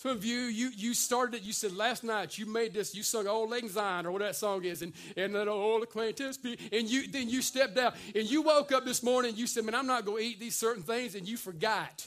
Some 0.03 0.12
of 0.12 0.25
you, 0.25 0.39
you, 0.39 0.69
you 0.75 0.93
started 0.93 1.38
it, 1.38 1.43
you 1.43 1.53
said 1.53 1.77
last 1.77 2.03
night 2.03 2.38
you 2.38 2.45
made 2.45 2.74
this, 2.74 2.93
you 2.93 3.03
sung 3.03 3.25
Auld 3.25 3.50
Lang 3.50 3.69
Syne 3.69 4.05
or 4.05 4.12
what 4.12 4.19
that 4.19 4.36
song 4.36 4.65
is, 4.65 4.81
and, 4.81 4.91
and 5.15 5.33
that 5.33 5.48
old 5.48 5.81
acquaintance 5.81 6.36
be, 6.36 6.60
and 6.74 6.89
you, 6.89 7.07
then 7.07 7.29
you 7.29 7.41
stepped 7.41 7.77
out 7.77 7.95
and 8.13 8.29
you 8.29 8.41
woke 8.41 8.74
up 8.74 8.83
this 8.83 9.01
morning 9.01 9.38
you 9.38 9.48
said, 9.48 9.63
man, 9.63 9.74
I'm 9.74 9.88
not 9.88 10.03
going 10.03 10.22
to 10.22 10.29
eat 10.29 10.41
these 10.41 10.57
certain 10.57 10.83
things, 10.83 11.15
and 11.15 11.25
you 11.25 11.38
forgot. 11.38 12.05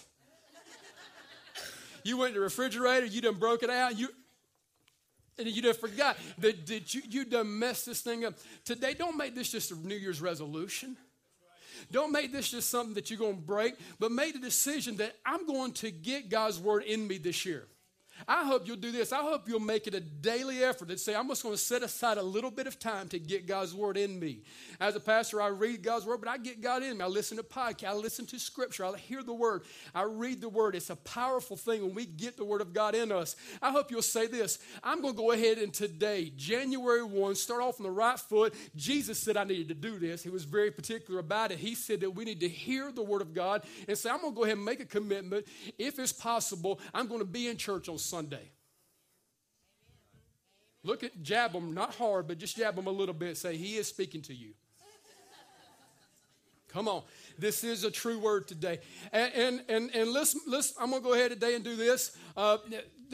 you 2.05 2.19
went 2.19 2.35
to 2.35 2.41
the 2.41 2.45
refrigerator, 2.45 3.07
you 3.07 3.23
done 3.23 3.37
broke 3.37 3.63
it 3.63 3.71
out, 3.71 3.99
you, 3.99 4.11
and 5.39 5.49
you 5.49 5.63
done 5.63 5.73
forgot 5.73 6.19
that, 6.37 6.67
that 6.67 6.95
you, 6.95 7.01
you 7.09 7.25
done 7.25 7.59
messed 7.59 7.87
this 7.87 8.03
thing 8.03 8.27
up. 8.27 8.35
Today, 8.67 8.93
don't 8.93 9.17
make 9.17 9.35
this 9.35 9.51
just 9.51 9.71
a 9.71 9.75
New 9.75 9.97
Year's 9.97 10.21
resolution. 10.21 10.99
Don't 11.91 12.13
make 12.13 12.31
this 12.31 12.51
just 12.51 12.69
something 12.69 12.93
that 12.93 13.09
you're 13.09 13.19
going 13.19 13.37
to 13.37 13.43
break, 13.43 13.73
but 13.99 14.13
make 14.13 14.35
the 14.35 14.39
decision 14.39 14.99
that 14.99 15.15
I'm 15.25 15.47
going 15.47 15.73
to 15.73 15.91
get 15.91 16.29
God's 16.29 16.61
word 16.61 16.83
in 16.83 17.09
me 17.09 17.17
this 17.17 17.47
year. 17.47 17.67
I 18.29 18.45
hope 18.45 18.67
you'll 18.67 18.77
do 18.77 18.93
this. 18.93 19.13
I 19.13 19.21
hope 19.21 19.49
you'll 19.49 19.61
make 19.61 19.87
it 19.87 19.95
a 19.95 20.01
daily 20.01 20.65
effort 20.65 20.89
to 20.89 20.99
say, 20.99 21.15
I'm 21.15 21.29
just 21.29 21.43
going 21.43 21.55
to 21.55 21.61
set 21.61 21.83
aside 21.83 22.19
a 22.19 22.23
little 22.23 22.51
bit 22.51 22.67
of 22.67 22.79
time 22.79 23.09
to 23.09 23.19
get 23.19 23.47
God's 23.47 23.75
word 23.75 23.97
in 23.97 24.19
me. 24.19 24.41
As 24.81 24.97
a 24.97 25.01
pastor, 25.01 25.41
I 25.41 25.49
read 25.49 25.83
God's 25.83 26.07
word, 26.07 26.21
but 26.21 26.29
I 26.29 26.39
get 26.39 26.61
God 26.61 26.83
in 26.83 26.99
me. 26.99 27.05
I 27.05 27.09
listen 27.09 27.37
to 27.37 27.43
podcasts, 27.43 27.89
I 27.89 27.93
listen 27.93 28.27
to 28.27 28.39
scripture, 28.39 28.85
I 28.85 28.97
hear 28.97 29.23
the 29.23 29.35
word, 29.35 29.63
I 29.95 30.03
read 30.03 30.41
the 30.41 30.49
word. 30.49 30.75
It's 30.75 30.91
a 30.91 30.97
powerful 30.97 31.57
thing 31.57 31.83
when 31.83 31.95
we 31.95 32.07
get 32.07 32.37
the 32.37 32.45
word 32.45 32.61
of 32.61 32.73
God 32.73 32.95
in 32.95 33.13
us. 33.13 33.37
I 33.61 33.71
hope 33.71 33.91
you'll 33.91 34.03
say 34.03 34.27
this. 34.27 34.59
I'm 34.83 35.03
going 35.03 35.15
to 35.15 35.19
go 35.19 35.33
ahead 35.33 35.59
and 35.59 35.73
today, 35.73 36.33
January 36.37 37.05
1, 37.05 37.35
start 37.35 37.63
off 37.63 37.81
on 37.81 37.85
the 37.85 37.91
right 37.91 38.19
foot. 38.19 38.55
Jesus 38.75 39.19
said 39.19 39.37
I 39.37 39.45
needed 39.45 39.69
to 39.69 39.75
do 39.75 39.99
this. 39.99 40.23
He 40.23 40.31
was 40.31 40.45
very 40.45 40.71
particular 40.71 41.21
about 41.21 41.53
it. 41.53 41.59
He 41.59 41.75
said 41.75 42.01
that 42.01 42.11
we 42.11 42.25
need 42.25 42.41
to 42.41 42.49
hear 42.49 42.91
the 42.93 43.03
word 43.03 43.23
of 43.23 43.35
God 43.35 43.63
and 43.87 43.97
say, 43.97 44.11
I'm 44.11 44.21
going 44.21 44.33
to 44.33 44.37
go 44.37 44.45
ahead 44.45 44.57
and 44.57 44.65
make 44.65 44.81
a 44.81 44.87
commitment. 44.87 45.47
If 45.79 45.99
it's 45.99 46.13
possible, 46.13 46.81
I'm 46.95 47.07
going 47.07 47.21
to 47.21 47.27
be 47.27 47.49
in 47.49 47.57
church 47.57 47.89
on 47.89 47.99
Sunday. 48.07 48.51
Look 50.83 51.03
at, 51.03 51.21
jab 51.23 51.53
them, 51.53 51.75
not 51.75 51.95
hard, 51.97 52.29
but 52.29 52.39
just 52.39 52.57
jab 52.57 52.77
them 52.77 52.87
a 52.87 52.91
little 52.91 53.15
bit. 53.15 53.37
Say, 53.37 53.57
He 53.57 53.77
is 53.77 53.89
speaking 53.89 54.23
to 54.23 54.35
you. 54.35 54.53
Come 56.69 56.89
on. 56.89 57.03
This 57.39 57.65
is 57.65 57.85
a 57.85 57.91
true 57.91 58.19
word 58.19 58.47
today. 58.47 58.81
And, 59.11 59.33
and, 59.33 59.63
and, 59.69 59.95
and 59.95 60.13
let's, 60.13 60.37
let's, 60.47 60.75
I'm 60.79 60.91
going 60.91 61.03
to 61.03 61.09
go 61.09 61.15
ahead 61.15 61.31
today 61.31 61.55
and 61.55 61.65
do 61.65 61.75
this. 61.75 62.17
Uh, 62.37 62.59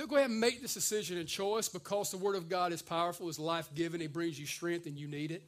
go 0.09 0.17
ahead 0.17 0.31
and 0.31 0.41
make 0.41 0.61
this 0.61 0.75
decision 0.75 1.17
and 1.19 1.29
choice 1.29 1.69
because 1.69 2.11
the 2.11 2.17
word 2.17 2.35
of 2.35 2.49
God 2.49 2.73
is 2.73 2.83
powerful, 2.83 3.29
is 3.29 3.39
life 3.39 3.69
giving, 3.75 4.01
it 4.01 4.13
brings 4.13 4.39
you 4.39 4.47
strength, 4.47 4.87
and 4.87 4.99
you 4.99 5.07
need 5.07 5.31
it. 5.31 5.45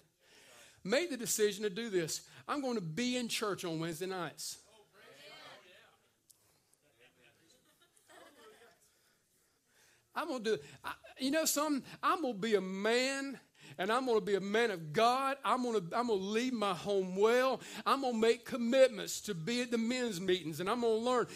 Make 0.84 1.10
the 1.10 1.16
decision 1.16 1.64
to 1.64 1.70
do 1.70 1.90
this. 1.90 2.20
I'm 2.46 2.60
going 2.60 2.76
to 2.76 2.82
be 2.82 3.16
in 3.16 3.26
church 3.26 3.64
on 3.64 3.80
Wednesday 3.80 4.06
nights. 4.06 4.58
I'm 10.14 10.28
gonna 10.28 10.44
do. 10.44 10.58
I, 10.84 10.92
you 11.18 11.30
know 11.30 11.44
something? 11.44 11.82
I'm 12.02 12.22
gonna 12.22 12.34
be 12.34 12.54
a 12.54 12.60
man 12.60 13.38
and 13.78 13.90
I'm 13.90 14.06
going 14.06 14.18
to 14.18 14.24
be 14.24 14.34
a 14.34 14.40
man 14.40 14.70
of 14.70 14.92
God. 14.92 15.36
I'm 15.44 15.62
going 15.62 15.80
to, 15.80 15.96
I'm 15.96 16.08
going 16.08 16.20
to 16.20 16.24
lead 16.24 16.52
my 16.52 16.74
home 16.74 17.16
well. 17.16 17.60
I'm 17.84 18.02
going 18.02 18.14
to 18.14 18.20
make 18.20 18.44
commitments 18.44 19.20
to 19.22 19.34
be 19.34 19.62
at 19.62 19.70
the 19.70 19.78
men's 19.78 20.20
meetings, 20.20 20.60
and 20.60 20.68
I'm 20.68 20.80
going 20.80 21.00
to 21.00 21.04
learn. 21.04 21.26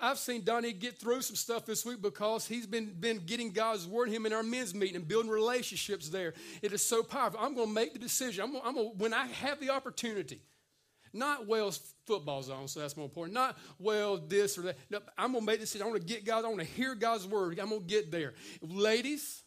I've 0.00 0.18
seen 0.18 0.44
Donnie 0.44 0.72
get 0.72 0.98
through 0.98 1.22
some 1.22 1.36
stuff 1.36 1.66
this 1.66 1.84
week 1.84 2.02
because 2.02 2.46
he's 2.46 2.66
been, 2.66 2.94
been 2.98 3.18
getting 3.18 3.52
God's 3.52 3.86
word 3.86 4.10
him 4.10 4.26
in 4.26 4.32
our 4.32 4.42
men's 4.42 4.74
meeting 4.74 4.96
and 4.96 5.08
building 5.08 5.30
relationships 5.30 6.08
there. 6.08 6.34
It 6.62 6.72
is 6.72 6.84
so 6.84 7.02
powerful. 7.02 7.40
I'm 7.40 7.54
going 7.54 7.68
to 7.68 7.74
make 7.74 7.92
the 7.92 7.98
decision. 7.98 8.44
I'm 8.44 8.52
going, 8.52 8.62
I'm 8.64 8.74
going, 8.74 8.92
when 8.98 9.14
I 9.14 9.26
have 9.26 9.60
the 9.60 9.70
opportunity, 9.70 10.42
not 11.12 11.46
well 11.46 11.72
football 12.06 12.42
zone, 12.42 12.68
so 12.68 12.80
that's 12.80 12.96
more 12.96 13.06
important. 13.06 13.34
Not 13.34 13.56
well 13.78 14.16
this 14.16 14.58
or 14.58 14.62
that. 14.62 14.78
No, 14.90 15.00
I'm 15.16 15.32
gonna 15.32 15.44
make 15.44 15.60
this. 15.60 15.80
I 15.80 15.84
want 15.84 16.00
to 16.00 16.06
get 16.06 16.24
God. 16.24 16.44
I 16.44 16.48
want 16.48 16.60
to 16.60 16.66
hear 16.66 16.94
God's 16.94 17.26
word. 17.26 17.58
I'm 17.58 17.70
gonna 17.70 17.80
get 17.80 18.10
there. 18.10 18.34
Ladies, 18.62 19.42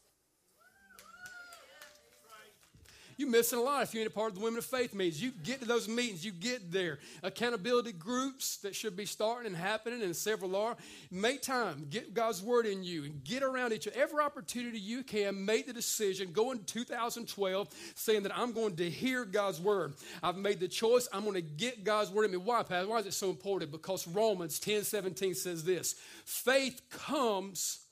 You're 3.17 3.29
missing 3.29 3.59
a 3.59 3.61
lot 3.61 3.83
if 3.83 3.93
you 3.93 4.01
ain't 4.01 4.07
a 4.07 4.13
part 4.13 4.29
of 4.29 4.35
the 4.35 4.43
Women 4.43 4.57
of 4.57 4.65
Faith 4.65 4.93
meetings. 4.93 5.21
You 5.21 5.31
get 5.43 5.61
to 5.61 5.67
those 5.67 5.87
meetings, 5.87 6.25
you 6.25 6.31
get 6.31 6.71
there. 6.71 6.99
Accountability 7.21 7.91
groups 7.91 8.57
that 8.57 8.75
should 8.75 8.95
be 8.95 9.05
starting 9.05 9.47
and 9.47 9.55
happening, 9.55 10.01
and 10.01 10.15
several 10.15 10.55
are. 10.55 10.75
Make 11.11 11.41
time, 11.41 11.87
get 11.89 12.13
God's 12.13 12.41
word 12.41 12.65
in 12.65 12.83
you, 12.83 13.03
and 13.03 13.23
get 13.23 13.43
around 13.43 13.73
each 13.73 13.87
other. 13.87 13.99
Every 13.99 14.23
opportunity 14.23 14.79
you 14.79 15.03
can, 15.03 15.45
make 15.45 15.67
the 15.67 15.73
decision. 15.73 16.31
Go 16.31 16.51
in 16.51 16.63
2012 16.63 17.67
saying 17.95 18.23
that 18.23 18.37
I'm 18.37 18.51
going 18.51 18.75
to 18.77 18.89
hear 18.89 19.25
God's 19.25 19.59
word. 19.61 19.93
I've 20.21 20.37
made 20.37 20.59
the 20.59 20.67
choice. 20.67 21.07
I'm 21.13 21.23
going 21.23 21.35
to 21.35 21.41
get 21.41 21.83
God's 21.83 22.11
word 22.11 22.25
in 22.25 22.31
me. 22.31 22.37
Why, 22.37 22.63
Pastor? 22.63 22.89
Why 22.89 22.99
is 22.99 23.05
it 23.05 23.13
so 23.13 23.29
important? 23.29 23.71
Because 23.71 24.07
Romans 24.07 24.59
10 24.59 24.83
17 24.83 25.35
says 25.35 25.63
this 25.63 25.95
faith 26.25 26.81
comes 26.89 27.82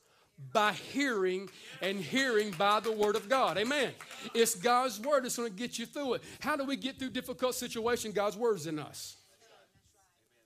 by 0.54 0.74
hearing 0.74 1.50
and 1.82 2.00
hearing 2.00 2.52
by 2.52 2.80
the 2.80 2.92
word 2.92 3.16
of 3.16 3.30
God. 3.30 3.58
Amen. 3.58 3.92
It's 4.34 4.56
God's 4.56 5.00
word 5.00 5.24
that's 5.24 5.38
going 5.38 5.52
to 5.52 5.58
get 5.58 5.80
you 5.80 5.86
through 5.86 6.16
it. 6.16 6.24
How 6.40 6.56
do 6.56 6.66
we 6.66 6.76
get 6.76 7.00
through 7.00 7.12
difficult 7.12 7.56
situations? 7.56 8.14
God's 8.14 8.38
word's 8.38 8.68
in 8.68 8.80
us. 8.80 9.18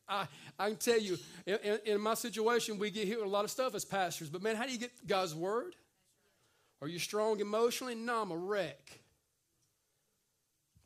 I, 0.08 0.28
I 0.60 0.70
can 0.70 0.78
tell 0.78 1.00
you, 1.00 1.18
in, 1.46 1.80
in, 1.86 2.02
my 2.02 2.14
situation, 2.14 2.78
we 2.78 2.92
get 2.92 3.10
with 3.10 3.25
a 3.25 3.30
lot 3.30 3.44
of 3.44 3.50
stuff 3.50 3.74
as 3.74 3.84
pastors, 3.84 4.30
but 4.30 4.44
man, 4.44 4.56
how 4.56 4.66
do 4.66 4.72
you 4.72 4.78
get 4.78 4.92
God's 5.08 5.34
word? 5.34 5.75
Are 6.82 6.88
you 6.88 7.00
strong 7.00 7.40
emotionally? 7.40 7.96
No, 7.96 8.22
I'm 8.22 8.32
a 8.32 8.38
wreck. 8.38 9.00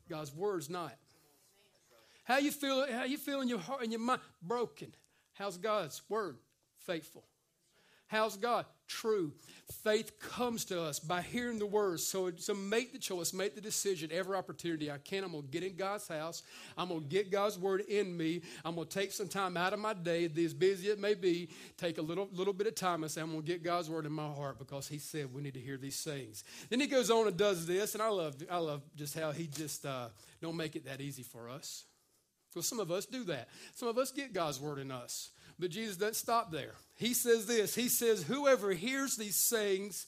God's 0.08 0.34
word's 0.34 0.70
not. 0.70 0.96
How 2.24 2.38
you 2.38 2.50
feel? 2.50 2.86
How 2.90 3.04
you 3.04 3.18
feel 3.18 3.40
in 3.40 3.48
your 3.48 3.58
heart 3.58 3.82
and 3.82 3.92
your 3.92 4.00
mind? 4.00 4.20
Broken. 4.42 4.94
How's 5.34 5.56
God's 5.56 6.00
word? 6.08 6.36
Faithful. 6.86 7.24
How's 8.06 8.36
God? 8.36 8.66
True. 8.90 9.32
Faith 9.84 10.18
comes 10.18 10.64
to 10.64 10.82
us 10.82 10.98
by 10.98 11.22
hearing 11.22 11.60
the 11.60 11.66
words. 11.66 12.04
So, 12.04 12.26
it's 12.26 12.46
so 12.46 12.54
make 12.54 12.92
the 12.92 12.98
choice, 12.98 13.32
make 13.32 13.54
the 13.54 13.60
decision 13.60 14.10
every 14.12 14.36
opportunity 14.36 14.90
I 14.90 14.98
can. 14.98 15.22
I'm 15.22 15.30
going 15.30 15.44
to 15.44 15.48
get 15.48 15.62
in 15.62 15.76
God's 15.76 16.08
house. 16.08 16.42
I'm 16.76 16.88
going 16.88 17.02
to 17.02 17.06
get 17.06 17.30
God's 17.30 17.56
word 17.56 17.82
in 17.82 18.16
me. 18.16 18.42
I'm 18.64 18.74
going 18.74 18.88
to 18.88 18.92
take 18.92 19.12
some 19.12 19.28
time 19.28 19.56
out 19.56 19.72
of 19.72 19.78
my 19.78 19.94
day, 19.94 20.28
as 20.44 20.52
busy 20.52 20.88
it 20.88 20.98
may 20.98 21.14
be, 21.14 21.50
take 21.76 21.98
a 21.98 22.02
little, 22.02 22.28
little 22.32 22.52
bit 22.52 22.66
of 22.66 22.74
time 22.74 23.04
and 23.04 23.12
say, 23.12 23.20
I'm 23.20 23.30
going 23.30 23.42
to 23.42 23.46
get 23.46 23.62
God's 23.62 23.88
word 23.88 24.06
in 24.06 24.12
my 24.12 24.26
heart 24.26 24.58
because 24.58 24.88
He 24.88 24.98
said 24.98 25.32
we 25.32 25.40
need 25.40 25.54
to 25.54 25.60
hear 25.60 25.76
these 25.76 26.02
things. 26.02 26.42
Then 26.68 26.80
He 26.80 26.88
goes 26.88 27.12
on 27.12 27.28
and 27.28 27.36
does 27.36 27.68
this, 27.68 27.94
and 27.94 28.02
I 28.02 28.08
love, 28.08 28.34
I 28.50 28.58
love 28.58 28.82
just 28.96 29.16
how 29.16 29.30
He 29.30 29.46
just 29.46 29.86
uh, 29.86 30.08
don't 30.42 30.56
make 30.56 30.74
it 30.74 30.84
that 30.86 31.00
easy 31.00 31.22
for 31.22 31.48
us. 31.48 31.84
Because 32.52 32.66
some 32.66 32.80
of 32.80 32.90
us 32.90 33.06
do 33.06 33.22
that. 33.24 33.48
Some 33.74 33.88
of 33.88 33.98
us 33.98 34.10
get 34.10 34.32
God's 34.32 34.60
word 34.60 34.80
in 34.80 34.90
us. 34.90 35.30
But 35.60 35.70
Jesus 35.70 35.96
doesn't 35.96 36.14
stop 36.14 36.50
there. 36.50 36.72
He 36.96 37.14
says 37.14 37.46
this 37.46 37.74
He 37.74 37.88
says, 37.88 38.22
Whoever 38.22 38.72
hears 38.72 39.16
these 39.16 39.36
sayings 39.36 40.06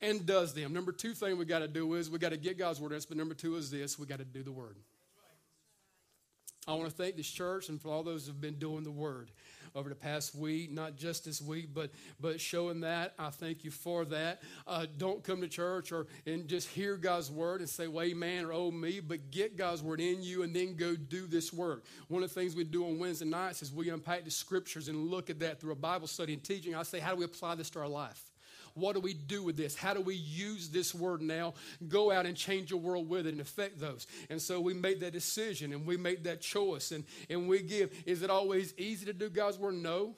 and 0.00 0.26
does 0.26 0.54
them. 0.54 0.72
Number 0.72 0.92
two 0.92 1.14
thing 1.14 1.38
we 1.38 1.44
got 1.44 1.60
to 1.60 1.68
do 1.68 1.94
is 1.94 2.10
we 2.10 2.18
got 2.18 2.30
to 2.30 2.36
get 2.36 2.58
God's 2.58 2.80
word 2.80 2.92
us, 2.92 3.06
but 3.06 3.16
number 3.16 3.34
two 3.34 3.56
is 3.56 3.70
this 3.70 3.98
we 3.98 4.06
got 4.06 4.18
to 4.18 4.24
do 4.24 4.42
the 4.42 4.52
word. 4.52 4.76
I 6.66 6.74
want 6.74 6.90
to 6.90 6.94
thank 6.94 7.16
this 7.16 7.30
church 7.30 7.70
and 7.70 7.80
for 7.80 7.88
all 7.90 8.02
those 8.02 8.26
who 8.26 8.32
have 8.32 8.40
been 8.40 8.58
doing 8.58 8.84
the 8.84 8.90
word 8.90 9.30
over 9.74 9.88
the 9.88 9.94
past 9.94 10.34
week, 10.34 10.70
not 10.70 10.96
just 10.96 11.24
this 11.24 11.40
week, 11.40 11.68
but 11.74 11.90
but 12.20 12.40
showing 12.40 12.80
that. 12.80 13.14
I 13.18 13.30
thank 13.30 13.64
you 13.64 13.70
for 13.70 14.04
that. 14.06 14.42
Uh, 14.66 14.86
don't 14.96 15.22
come 15.22 15.40
to 15.40 15.48
church 15.48 15.92
or 15.92 16.06
and 16.26 16.48
just 16.48 16.68
hear 16.68 16.96
God's 16.96 17.30
word 17.30 17.60
and 17.60 17.68
say, 17.68 17.88
"Well, 17.88 18.04
Amen" 18.04 18.44
or 18.44 18.52
"Oh 18.52 18.70
me," 18.70 19.00
but 19.00 19.30
get 19.30 19.56
God's 19.56 19.82
word 19.82 20.00
in 20.00 20.22
you 20.22 20.42
and 20.42 20.54
then 20.54 20.76
go 20.76 20.96
do 20.96 21.26
this 21.26 21.52
work. 21.52 21.84
One 22.08 22.22
of 22.22 22.28
the 22.28 22.34
things 22.34 22.54
we 22.54 22.64
do 22.64 22.84
on 22.86 22.98
Wednesday 22.98 23.26
nights 23.26 23.62
is 23.62 23.72
we 23.72 23.90
unpack 23.90 24.24
the 24.24 24.30
scriptures 24.30 24.88
and 24.88 25.08
look 25.08 25.30
at 25.30 25.40
that 25.40 25.60
through 25.60 25.72
a 25.72 25.76
Bible 25.76 26.06
study 26.06 26.32
and 26.32 26.42
teaching. 26.42 26.74
I 26.74 26.82
say, 26.82 26.98
how 26.98 27.12
do 27.12 27.18
we 27.18 27.24
apply 27.24 27.54
this 27.54 27.70
to 27.70 27.80
our 27.80 27.88
life? 27.88 28.30
What 28.78 28.94
do 28.94 29.00
we 29.00 29.14
do 29.14 29.42
with 29.42 29.56
this? 29.56 29.74
How 29.74 29.94
do 29.94 30.00
we 30.00 30.14
use 30.14 30.68
this 30.68 30.94
word 30.94 31.22
now? 31.22 31.54
Go 31.88 32.10
out 32.10 32.26
and 32.26 32.36
change 32.36 32.70
your 32.70 32.80
world 32.80 33.08
with 33.08 33.26
it 33.26 33.30
and 33.30 33.40
affect 33.40 33.78
those. 33.78 34.06
And 34.30 34.40
so 34.40 34.60
we 34.60 34.74
make 34.74 35.00
that 35.00 35.12
decision 35.12 35.72
and 35.72 35.86
we 35.86 35.96
make 35.96 36.24
that 36.24 36.40
choice 36.40 36.92
and, 36.92 37.04
and 37.28 37.48
we 37.48 37.60
give. 37.60 37.90
Is 38.06 38.22
it 38.22 38.30
always 38.30 38.74
easy 38.78 39.06
to 39.06 39.12
do 39.12 39.28
God's 39.28 39.58
word? 39.58 39.74
No. 39.74 40.16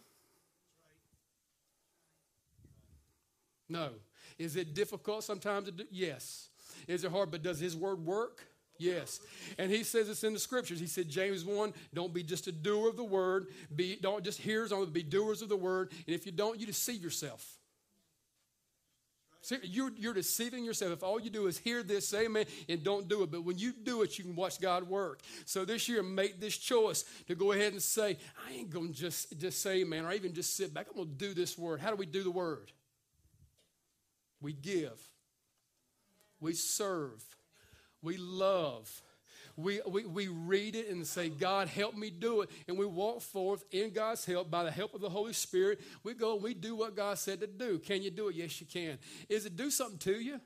No. 3.69 3.91
Is 4.39 4.57
it 4.57 4.75
difficult 4.75 5.25
sometimes 5.25 5.67
to 5.67 5.73
do? 5.73 5.85
Yes. 5.91 6.49
Is 6.89 7.05
it 7.05 7.11
hard? 7.11 7.31
But 7.31 7.43
does 7.43 7.61
His 7.61 7.77
word 7.77 8.05
work? 8.05 8.43
Yes. 8.81 9.21
And 9.59 9.71
he 9.71 9.85
says 9.85 10.09
it's 10.09 10.25
in 10.25 10.33
the 10.33 10.39
scriptures. 10.39 10.81
He 10.81 10.87
said, 10.87 11.07
James 11.07 11.45
1, 11.45 11.75
don't 11.93 12.15
be 12.15 12.23
just 12.23 12.47
a 12.47 12.53
doer 12.53 12.89
of 12.89 12.97
the 12.97 13.05
word. 13.05 13.49
Be, 13.77 13.97
don't 14.01 14.25
just 14.25 14.41
hearers 14.41 14.73
only, 14.73 14.87
be 14.87 15.03
doers 15.03 15.43
of 15.43 15.51
the 15.51 15.57
word. 15.57 15.93
And 16.07 16.17
if 16.17 16.25
you 16.25 16.33
don't, 16.33 16.59
you 16.59 16.67
deceive 16.67 17.03
yourself. 17.03 17.60
You're, 19.63 19.91
you're 19.97 20.15
deceiving 20.15 20.65
yourself. 20.65 20.93
If 20.93 21.03
all 21.03 21.19
you 21.19 21.31
do 21.31 21.47
is 21.47 21.59
hear 21.59 21.83
this, 21.83 22.09
say 22.09 22.27
amen, 22.27 22.45
and 22.69 22.83
don't 22.85 23.09
do 23.09 23.23
it. 23.23 23.31
But 23.31 23.45
when 23.45 23.59
you 23.59 23.73
do 23.73 24.03
it, 24.03 24.19
you 24.19 24.25
can 24.25 24.37
watch 24.37 24.61
God 24.61 24.89
work. 24.89 25.21
So 25.47 25.65
this 25.65 25.89
year, 25.89 26.03
make 26.03 26.41
this 26.41 26.57
choice 26.57 27.05
to 27.27 27.35
go 27.35 27.53
ahead 27.53 27.73
and 27.73 27.83
say, 27.83 28.19
I 28.47 28.53
ain't 28.53 28.71
going 28.71 28.89
to 28.89 28.95
just, 28.95 29.39
just 29.39 29.63
say 29.63 29.81
amen 29.81 30.05
or 30.05 30.13
even 30.13 30.35
just 30.35 30.57
sit 30.57 30.75
back. 30.75 30.89
I'm 30.91 30.97
going 30.97 31.09
to 31.09 31.15
do 31.15 31.33
this 31.33 31.57
word. 31.57 31.81
How 31.81 31.91
do 31.91 31.97
we 31.97 32.07
do 32.07 32.23
the 32.23 32.31
word? 32.31 32.71
We 34.43 34.53
give, 34.53 34.99
we 36.41 36.55
serve, 36.55 37.23
we 38.01 38.17
love, 38.17 39.03
we, 39.63 39.81
we, 39.87 40.05
we 40.05 40.29
read 40.29 40.77
it 40.77 40.89
and 40.89 41.07
say, 41.07 41.29
God, 41.29 41.69
help 41.69 41.97
me 41.97 42.11
do 42.11 42.43
it. 42.43 42.51
And 42.69 42.79
we 42.79 42.87
walk 42.87 43.21
forth 43.21 43.65
in 43.73 43.91
God's 43.91 44.25
help 44.25 44.51
by 44.51 44.65
the 44.65 44.71
help 44.71 44.95
of 44.95 45.01
the 45.01 45.09
Holy 45.09 45.33
Spirit. 45.33 45.81
We 46.03 46.15
go 46.15 46.35
and 46.35 46.43
we 46.43 46.55
do 46.55 46.75
what 46.77 46.97
God 46.97 47.19
said 47.19 47.41
to 47.41 47.47
do. 47.47 47.79
Can 47.79 48.03
you 48.03 48.11
do 48.11 48.29
it? 48.29 48.37
Yes, 48.37 48.61
you 48.61 48.67
can. 48.67 48.99
Is 49.29 49.47
it 49.47 49.57
do 49.57 49.71
something 49.71 49.99
to 49.99 50.13
you? 50.13 50.41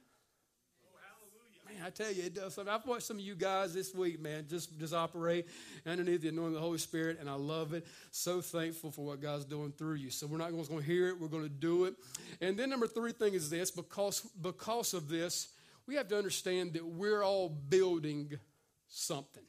Oh, 0.84 0.98
hallelujah. 1.02 1.78
Man, 1.78 1.86
I 1.86 1.90
tell 1.90 2.12
you, 2.12 2.24
it 2.24 2.34
does 2.34 2.54
something. 2.54 2.72
I've 2.72 2.86
watched 2.86 3.06
some 3.06 3.16
of 3.16 3.22
you 3.22 3.34
guys 3.34 3.74
this 3.74 3.94
week, 3.94 4.20
man, 4.20 4.46
just, 4.48 4.78
just 4.78 4.94
operate 4.94 5.46
underneath 5.86 6.22
the 6.22 6.28
anointing 6.28 6.48
of 6.48 6.54
the 6.54 6.60
Holy 6.60 6.78
Spirit, 6.78 7.18
and 7.20 7.28
I 7.28 7.34
love 7.34 7.74
it. 7.74 7.86
So 8.10 8.40
thankful 8.40 8.90
for 8.90 9.04
what 9.04 9.20
God's 9.20 9.44
doing 9.44 9.72
through 9.72 9.94
you. 9.94 10.10
So 10.10 10.26
we're 10.26 10.38
not 10.38 10.50
going 10.52 10.64
to 10.64 10.80
hear 10.80 11.08
it, 11.08 11.20
we're 11.20 11.28
going 11.28 11.42
to 11.42 11.48
do 11.48 11.84
it. 11.84 11.94
And 12.40 12.56
then 12.56 12.70
number 12.70 12.86
three 12.86 13.12
thing 13.12 13.34
is 13.34 13.50
this 13.50 13.70
because, 13.70 14.20
because 14.40 14.94
of 14.94 15.08
this, 15.08 15.48
we 15.86 15.96
have 15.96 16.08
to 16.08 16.16
understand 16.16 16.72
that 16.74 16.84
we're 16.84 17.22
all 17.22 17.48
building 17.48 18.38
something. 18.94 19.42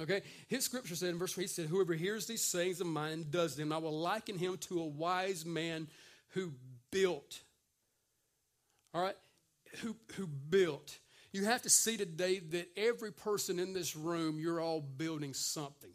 Okay, 0.00 0.22
his 0.48 0.64
scripture 0.64 0.96
said 0.96 1.10
in 1.10 1.18
verse 1.18 1.34
3, 1.34 1.44
he 1.44 1.48
said, 1.48 1.66
Whoever 1.66 1.94
hears 1.94 2.26
these 2.26 2.42
sayings 2.42 2.80
of 2.80 2.88
mine 2.88 3.12
and 3.12 3.30
does 3.30 3.54
them, 3.54 3.72
I 3.72 3.78
will 3.78 3.96
liken 3.96 4.38
him 4.38 4.56
to 4.62 4.80
a 4.80 4.86
wise 4.86 5.46
man 5.46 5.86
who 6.30 6.52
built. 6.90 7.42
All 8.92 9.00
right, 9.00 9.16
who, 9.82 9.94
who 10.16 10.26
built. 10.26 10.98
You 11.32 11.44
have 11.44 11.62
to 11.62 11.70
see 11.70 11.96
today 11.96 12.40
that 12.40 12.68
every 12.76 13.12
person 13.12 13.58
in 13.60 13.72
this 13.72 13.94
room, 13.94 14.38
you're 14.38 14.60
all 14.60 14.80
building 14.80 15.32
something 15.32 15.90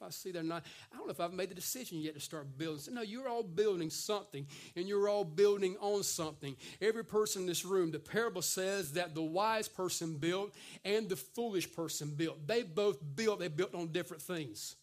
if 0.00 0.06
I 0.06 0.10
see 0.10 0.30
that 0.32 0.44
not. 0.44 0.64
I 0.92 0.96
don't 0.96 1.06
know 1.06 1.10
if 1.10 1.20
I've 1.20 1.32
made 1.32 1.50
the 1.50 1.54
decision 1.54 1.98
yet 1.98 2.14
to 2.14 2.20
start 2.20 2.56
building. 2.56 2.94
No, 2.94 3.02
you're 3.02 3.28
all 3.28 3.42
building 3.42 3.90
something, 3.90 4.46
and 4.76 4.86
you're 4.86 5.08
all 5.08 5.24
building 5.24 5.76
on 5.80 6.04
something. 6.04 6.56
Every 6.80 7.04
person 7.04 7.42
in 7.42 7.48
this 7.48 7.64
room, 7.64 7.90
the 7.90 7.98
parable 7.98 8.42
says 8.42 8.92
that 8.92 9.14
the 9.14 9.22
wise 9.22 9.66
person 9.66 10.16
built 10.16 10.54
and 10.84 11.08
the 11.08 11.16
foolish 11.16 11.72
person 11.72 12.10
built. 12.10 12.46
They 12.46 12.62
both 12.62 12.98
built, 13.16 13.40
they 13.40 13.48
built 13.48 13.74
on 13.74 13.88
different 13.88 14.22
things. 14.22 14.76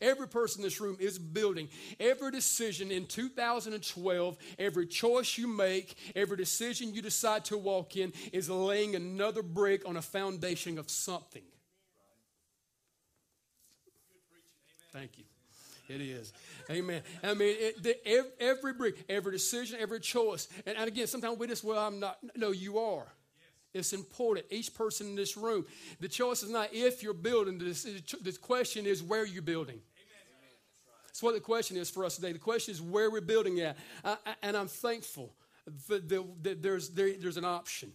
Every 0.00 0.28
person 0.28 0.60
in 0.60 0.64
this 0.64 0.80
room 0.80 0.96
is 0.98 1.18
building. 1.18 1.68
Every 2.00 2.30
decision 2.30 2.90
in 2.90 3.06
2012, 3.06 4.36
every 4.58 4.86
choice 4.86 5.36
you 5.36 5.46
make, 5.46 5.96
every 6.16 6.36
decision 6.36 6.94
you 6.94 7.02
decide 7.02 7.44
to 7.46 7.58
walk 7.58 7.96
in 7.96 8.12
is 8.32 8.48
laying 8.48 8.94
another 8.94 9.42
brick 9.42 9.86
on 9.88 9.96
a 9.96 10.02
foundation 10.02 10.78
of 10.78 10.90
something. 10.90 11.42
Thank 14.94 15.18
you. 15.18 15.24
It 15.88 16.00
is. 16.00 16.32
Amen. 16.70 17.02
I 17.22 17.34
mean, 17.34 17.56
it, 17.58 17.82
the, 17.82 17.96
every, 18.40 18.72
brick, 18.72 19.04
every 19.08 19.32
decision, 19.32 19.76
every 19.80 20.00
choice. 20.00 20.48
And, 20.64 20.78
and, 20.78 20.88
again, 20.88 21.08
sometimes 21.08 21.36
we 21.36 21.46
just, 21.46 21.64
well, 21.64 21.84
I'm 21.84 22.00
not. 22.00 22.16
No, 22.36 22.52
you 22.52 22.78
are. 22.78 23.06
It's 23.74 23.92
important. 23.92 24.46
Each 24.50 24.72
person 24.72 25.08
in 25.08 25.16
this 25.16 25.36
room. 25.36 25.66
The 26.00 26.08
choice 26.08 26.44
is 26.44 26.50
not 26.50 26.68
if 26.72 27.02
you're 27.02 27.12
building. 27.12 27.58
The 27.58 28.38
question 28.40 28.86
is 28.86 29.02
where 29.02 29.26
you're 29.26 29.42
building. 29.42 29.80
That's 31.06 31.22
what 31.22 31.34
the 31.34 31.40
question 31.40 31.76
is 31.76 31.90
for 31.90 32.04
us 32.04 32.14
today. 32.14 32.32
The 32.32 32.38
question 32.38 32.72
is 32.72 32.80
where 32.80 33.10
we're 33.10 33.20
building 33.20 33.60
at. 33.60 33.76
And 34.42 34.56
I'm 34.56 34.68
thankful 34.68 35.34
that, 35.88 36.62
there's, 36.62 36.90
there, 36.90 37.12
there's 37.20 37.36
an 37.36 37.44
option. 37.44 37.92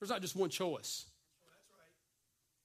There's 0.00 0.10
not 0.10 0.20
just 0.22 0.34
one 0.36 0.50
choice. 0.50 1.06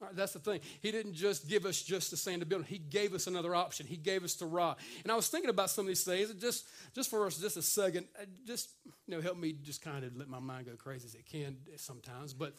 Right, 0.01 0.15
that's 0.15 0.34
the 0.34 0.39
thing. 0.39 0.62
He 0.81 0.91
didn't 0.91 1.13
just 1.13 1.48
give 1.48 1.63
us 1.67 1.79
just 1.79 2.10
the 2.10 2.17
sand 2.17 2.39
to 2.39 2.46
build. 2.48 2.65
He 2.65 2.79
gave 2.79 3.13
us 3.13 3.27
another 3.27 3.53
option. 3.53 3.86
He 3.86 3.98
gave 3.98 4.24
us 4.24 4.34
the 4.34 4.48
rock. 4.48 4.79
And 5.03 5.12
I 5.12 5.15
was 5.15 5.27
thinking 5.27 5.51
about 5.51 5.70
some 5.70 5.86
of 5.86 5.89
these 5.89 6.03
things. 6.03 6.34
Just, 6.34 6.67
just 6.96 7.12
for 7.12 7.27
us, 7.27 7.38
just 7.38 7.55
a 7.55 7.62
second, 7.62 8.08
uh, 8.20 8.25
just 8.48 8.72
you 9.05 9.15
know, 9.15 9.22
help 9.22 9.38
me 9.38 9.53
just 9.62 9.84
kind 9.84 10.03
of 10.03 10.17
let 10.17 10.27
my 10.27 10.39
mind 10.39 10.65
go 10.65 10.72
crazy 10.75 11.05
as 11.05 11.13
it 11.13 11.27
can 11.27 11.55
sometimes. 11.75 12.34
But 12.34 12.55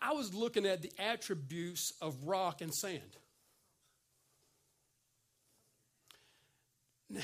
I, 0.00 0.12
was 0.12 0.32
looking 0.32 0.64
at 0.64 0.80
the 0.80 0.92
attributes 0.96 1.92
of 2.00 2.14
rock 2.24 2.60
and 2.60 2.72
sand. 2.72 3.00
Now, 7.08 7.22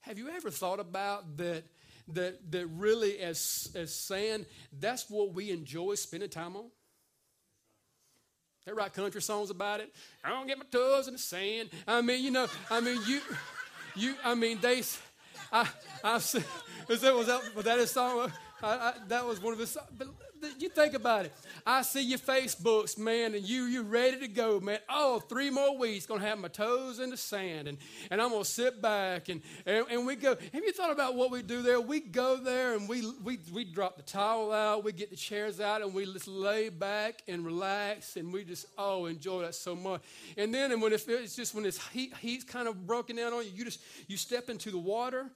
have 0.00 0.18
you 0.18 0.28
ever 0.28 0.50
thought 0.50 0.80
about 0.80 1.38
that? 1.38 1.64
That 2.08 2.50
that 2.50 2.66
really, 2.66 3.20
as 3.20 3.70
as 3.76 3.94
sand, 3.94 4.46
that's 4.78 5.08
what 5.08 5.32
we 5.32 5.52
enjoy 5.52 5.94
spending 5.94 6.28
time 6.28 6.56
on. 6.56 6.64
They 8.64 8.72
write 8.72 8.92
country 8.92 9.20
songs 9.20 9.50
about 9.50 9.80
it. 9.80 9.92
I 10.22 10.30
don't 10.30 10.46
get 10.46 10.58
my 10.58 10.64
toes 10.70 11.08
in 11.08 11.14
the 11.14 11.18
sand. 11.18 11.70
I 11.86 12.00
mean, 12.00 12.22
you 12.22 12.30
know, 12.30 12.46
I 12.70 12.80
mean, 12.80 13.00
you, 13.06 13.20
you, 13.96 14.14
I 14.24 14.34
mean, 14.34 14.58
they, 14.60 14.82
I, 15.52 15.68
I, 16.04 16.14
was 16.14 16.32
that, 16.32 17.14
was 17.14 17.26
that, 17.26 17.54
was 17.54 17.64
that 17.64 17.88
song? 17.88 18.30
I, 18.62 18.68
I, 18.68 18.92
that 19.08 19.26
was 19.26 19.42
one 19.42 19.52
of 19.52 19.58
his 19.58 19.70
songs. 19.70 19.86
You 20.58 20.68
think 20.68 20.94
about 20.94 21.26
it. 21.26 21.32
I 21.66 21.82
see 21.82 22.02
your 22.02 22.18
Facebooks, 22.18 22.98
man, 22.98 23.34
and 23.34 23.48
you 23.48 23.64
you 23.64 23.82
ready 23.82 24.18
to 24.20 24.28
go, 24.28 24.60
man. 24.60 24.78
Oh, 24.88 25.20
three 25.20 25.50
more 25.50 25.76
weeks, 25.76 26.06
gonna 26.06 26.22
have 26.22 26.38
my 26.38 26.48
toes 26.48 26.98
in 26.98 27.10
the 27.10 27.16
sand, 27.16 27.68
and, 27.68 27.78
and 28.10 28.20
I'm 28.20 28.30
gonna 28.30 28.44
sit 28.44 28.82
back 28.82 29.28
and, 29.28 29.42
and, 29.66 29.86
and 29.90 30.06
we 30.06 30.16
go. 30.16 30.36
Have 30.52 30.64
you 30.64 30.72
thought 30.72 30.90
about 30.90 31.14
what 31.14 31.30
we 31.30 31.42
do 31.42 31.62
there? 31.62 31.80
We 31.80 32.00
go 32.00 32.36
there 32.36 32.74
and 32.74 32.88
we 32.88 33.10
we 33.22 33.38
we 33.52 33.64
drop 33.64 33.96
the 33.96 34.02
towel 34.02 34.52
out, 34.52 34.84
we 34.84 34.92
get 34.92 35.10
the 35.10 35.16
chairs 35.16 35.60
out, 35.60 35.82
and 35.82 35.94
we 35.94 36.04
just 36.04 36.28
lay 36.28 36.68
back 36.68 37.22
and 37.28 37.44
relax, 37.44 38.16
and 38.16 38.32
we 38.32 38.44
just 38.44 38.66
oh 38.78 39.06
enjoy 39.06 39.42
that 39.42 39.54
so 39.54 39.74
much. 39.76 40.02
And 40.36 40.52
then 40.52 40.72
and 40.72 40.82
when 40.82 40.92
it's, 40.92 41.04
just 41.36 41.54
when 41.54 41.64
it's 41.64 41.84
heat 41.88 42.14
heat's 42.20 42.44
kind 42.44 42.68
of 42.68 42.86
broken 42.86 43.16
down 43.16 43.32
on 43.32 43.44
you, 43.44 43.50
you 43.54 43.64
just 43.64 43.80
you 44.08 44.16
step 44.16 44.48
into 44.50 44.70
the 44.70 44.78
water, 44.78 45.26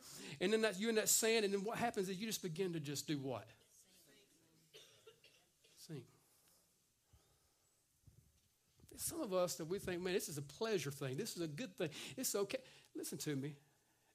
and 0.40 0.52
then 0.52 0.62
that 0.62 0.80
you 0.80 0.88
in 0.88 0.96
that 0.96 1.08
sand, 1.08 1.44
and 1.44 1.54
then 1.54 1.64
what 1.64 1.78
happens 1.78 2.08
is 2.08 2.18
you 2.18 2.26
just 2.26 2.42
begin 2.42 2.72
to 2.72 2.80
just 2.80 3.06
do 3.06 3.18
what? 3.18 3.46
Some 8.98 9.20
of 9.20 9.32
us 9.32 9.56
that 9.56 9.66
we 9.66 9.78
think, 9.78 10.02
man, 10.02 10.14
this 10.14 10.28
is 10.28 10.38
a 10.38 10.42
pleasure 10.42 10.90
thing. 10.90 11.16
This 11.16 11.36
is 11.36 11.42
a 11.42 11.48
good 11.48 11.76
thing. 11.76 11.90
It's 12.16 12.34
okay. 12.34 12.58
Listen 12.94 13.18
to 13.18 13.36
me. 13.36 13.54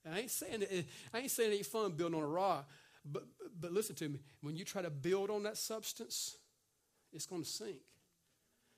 I 0.10 0.20
ain't 0.20 0.32
saying 0.32 0.63
it, 0.63 0.86
I 1.13 1.20
ain't 1.20 1.32
saying 1.32 1.52
it 1.52 1.56
ain't 1.56 1.65
fun 1.65 1.91
building 1.91 2.17
on 2.17 2.24
a 2.24 2.28
rock, 2.28 2.67
but 3.06 3.24
but 3.60 3.72
listen 3.72 3.96
to 3.98 4.10
me. 4.10 4.20
When 4.41 4.56
you 4.56 4.65
try 4.65 4.82
to 4.82 4.89
build 4.89 5.30
on 5.30 5.44
that 5.44 5.58
substance, 5.58 6.38
it's 7.13 7.26
going 7.26 7.44
to 7.44 7.48
sink. 7.48 7.78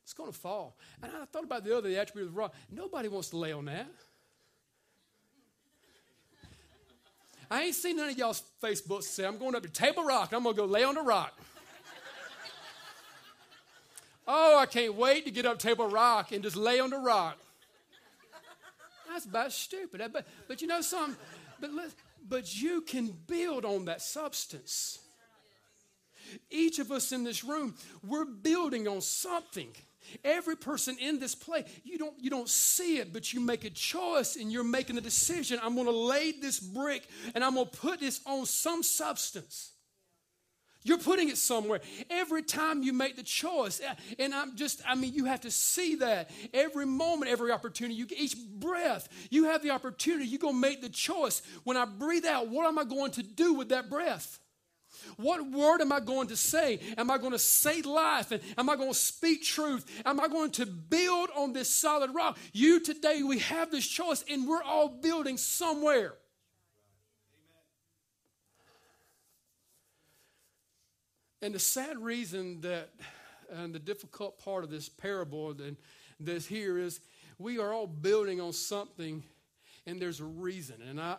It's 0.04 0.14
going 0.14 0.32
to 0.32 0.38
fall. 0.38 0.78
And 1.02 1.12
I 1.12 1.26
thought 1.26 1.46
about 1.46 1.64
the 1.64 1.78
other 1.78 1.88
the 1.88 1.98
attribute 1.98 2.28
of 2.28 2.34
the 2.34 2.40
rock. 2.40 2.54
Nobody 2.70 3.08
wants 3.08 3.30
to 3.30 3.38
lay 3.38 3.54
on 3.54 3.66
that. 3.66 3.88
I 7.50 7.64
ain't 7.64 7.76
seen 7.76 7.98
none 7.98 8.10
of 8.10 8.18
y'all's 8.18 8.42
Facebooks 8.62 9.04
say, 9.04 9.26
I'm 9.26 9.38
going 9.38 9.56
up 9.56 9.64
to 9.64 9.70
Table 9.70 10.04
Rock. 10.04 10.34
I'm 10.34 10.44
going 10.44 10.56
to 10.56 10.62
go 10.62 10.66
lay 10.66 10.84
on 10.84 10.96
the 10.96 11.02
rock. 11.02 11.40
Oh, 14.28 14.58
I 14.58 14.66
can't 14.66 14.96
wait 14.96 15.26
to 15.26 15.32
get 15.32 15.46
up 15.46 15.60
Table 15.60 15.88
Rock 15.88 16.32
and 16.32 16.44
just 16.44 16.56
lay 16.56 16.80
on 16.80 16.90
the 16.90 16.98
rock. 16.98 17.38
That's 19.10 19.26
about 19.26 19.52
stupid. 19.52 20.02
But, 20.12 20.26
but 20.48 20.62
you 20.62 20.68
know 20.68 20.82
something? 20.82 21.18
But, 21.60 21.70
but 22.28 22.62
you 22.62 22.82
can 22.82 23.14
build 23.28 23.66
on 23.66 23.86
that 23.86 24.02
substance. 24.02 25.00
Each 26.50 26.80
of 26.80 26.92
us 26.92 27.12
in 27.12 27.24
this 27.24 27.44
room, 27.44 27.76
we're 28.08 28.26
building 28.26 28.88
on 28.88 29.02
something. 29.02 29.70
Every 30.24 30.56
person 30.56 30.98
in 31.00 31.20
this 31.20 31.36
place, 31.36 31.66
you 31.84 31.98
don't, 31.98 32.14
you 32.20 32.30
don't 32.30 32.50
see 32.50 32.98
it, 32.98 33.14
but 33.14 33.34
you 33.34 33.40
make 33.40 33.66
a 33.66 33.70
choice 33.70 34.36
and 34.36 34.52
you're 34.52 34.64
making 34.64 34.98
a 34.98 35.02
decision. 35.02 35.60
I'm 35.62 35.76
going 35.76 35.88
to 35.88 35.92
lay 35.92 36.32
this 36.32 36.60
brick 36.60 37.08
and 37.36 37.44
I'm 37.44 37.56
going 37.56 37.68
to 37.68 37.78
put 37.78 38.00
this 38.00 38.20
on 38.26 38.46
some 38.46 38.84
substance. 38.84 39.73
You're 40.84 40.98
putting 40.98 41.30
it 41.30 41.38
somewhere. 41.38 41.82
Every 42.10 42.44
time 42.44 42.84
you 42.84 42.94
make 42.94 43.16
the 43.16 43.24
choice, 43.24 43.82
uh, 43.82 43.96
and 44.20 44.34
I'm 44.34 44.56
just, 44.56 44.82
I 44.88 44.96
mean, 44.96 45.14
you 45.14 45.26
have 45.26 45.42
to 45.42 45.52
see 45.52 45.96
that 45.96 46.30
every 46.54 46.86
moment, 46.86 47.32
every 47.32 47.52
opportunity, 47.52 47.96
you 47.96 48.08
each 48.18 48.36
breath, 48.38 49.08
you 49.30 49.46
have 49.46 49.64
the 49.64 49.72
opportunity. 49.72 50.28
You're 50.28 50.40
going 50.40 50.56
to 50.56 50.60
make 50.60 50.82
the 50.82 50.90
choice. 50.90 51.42
When 51.64 51.78
I 51.78 51.86
breathe 51.86 52.26
out, 52.26 52.50
what 52.50 52.68
am 52.68 52.78
I 52.78 52.84
going 52.84 53.12
to 53.12 53.24
do 53.24 53.54
with 53.54 53.70
that 53.70 53.90
breath? 53.90 54.40
What 55.18 55.50
word 55.52 55.82
am 55.82 55.92
I 55.92 56.00
going 56.00 56.28
to 56.28 56.36
say? 56.36 56.80
Am 56.98 57.10
I 57.10 57.18
going 57.18 57.32
to 57.32 57.40
say 57.40 57.82
life? 57.82 58.32
And 58.32 58.42
am 58.58 58.70
I 58.70 58.76
going 58.76 58.92
to 58.92 58.98
speak 58.98 59.44
truth? 59.44 59.86
Am 60.06 60.20
I 60.20 60.28
going 60.28 60.52
to 60.52 60.66
build 60.66 61.30
on 61.36 61.54
this 61.54 61.70
solid 61.74 62.14
rock? 62.14 62.38
You 62.52 62.80
today, 62.80 63.24
we 63.24 63.40
have 63.40 63.72
this 63.72 63.88
choice, 63.88 64.24
and 64.30 64.48
we're 64.48 64.64
all 64.64 64.90
building 64.90 65.38
somewhere. 65.38 66.14
And 71.44 71.54
the 71.54 71.60
sad 71.60 72.00
reason 72.00 72.62
that, 72.62 72.92
and 73.52 73.76
the 73.76 73.80
difficult 73.80 74.40
part 74.40 74.64
of 74.64 74.70
this 74.70 74.88
parable 74.88 75.52
and 75.52 75.76
this 76.18 76.46
here 76.46 76.78
is 76.78 77.02
we 77.38 77.60
are 77.60 77.74
all 77.74 77.86
building 77.86 78.40
on 78.40 78.54
something, 78.54 79.22
and 79.86 80.02
there's 80.02 80.22
a 80.22 80.26
reason. 80.26 80.78
And 80.82 81.02
I, 81.02 81.18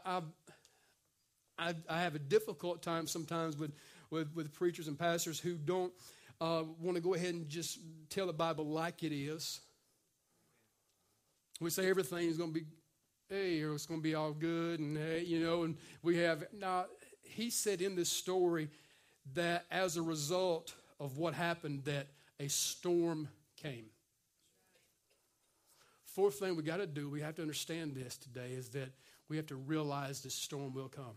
I, 1.58 1.74
I, 1.90 2.00
have 2.00 2.14
a 2.14 2.18
difficult 2.18 2.82
time 2.82 3.06
sometimes 3.06 3.58
with, 3.58 3.72
with, 4.08 4.34
with 4.34 4.50
preachers 4.54 4.88
and 4.88 4.98
pastors 4.98 5.38
who 5.38 5.56
don't 5.56 5.92
uh, 6.40 6.62
want 6.80 6.96
to 6.96 7.02
go 7.02 7.12
ahead 7.12 7.34
and 7.34 7.46
just 7.46 7.78
tell 8.08 8.26
the 8.26 8.32
Bible 8.32 8.64
like 8.64 9.02
it 9.02 9.14
is. 9.14 9.60
We 11.60 11.68
say 11.68 11.86
everything 11.86 12.30
is 12.30 12.38
going 12.38 12.54
to 12.54 12.60
be, 12.60 12.66
hey, 13.28 13.58
it's 13.58 13.84
going 13.84 14.00
to 14.00 14.02
be 14.02 14.14
all 14.14 14.32
good, 14.32 14.80
and 14.80 14.96
hey, 14.96 15.22
you 15.22 15.40
know, 15.40 15.64
and 15.64 15.76
we 16.02 16.16
have. 16.16 16.44
Now, 16.58 16.86
he 17.20 17.50
said 17.50 17.82
in 17.82 17.94
this 17.94 18.08
story, 18.08 18.70
that 19.32 19.64
as 19.70 19.96
a 19.96 20.02
result 20.02 20.74
of 21.00 21.18
what 21.18 21.34
happened 21.34 21.84
that 21.84 22.08
a 22.38 22.48
storm 22.48 23.28
came. 23.56 23.86
Fourth 26.04 26.38
thing 26.38 26.54
we 26.54 26.62
got 26.62 26.76
to 26.76 26.86
do, 26.86 27.08
we 27.08 27.20
have 27.22 27.34
to 27.36 27.42
understand 27.42 27.94
this 27.94 28.16
today, 28.16 28.52
is 28.52 28.68
that 28.70 28.92
we 29.28 29.36
have 29.36 29.46
to 29.46 29.56
realize 29.56 30.22
this 30.22 30.34
storm 30.34 30.72
will 30.72 30.88
come. 30.88 31.16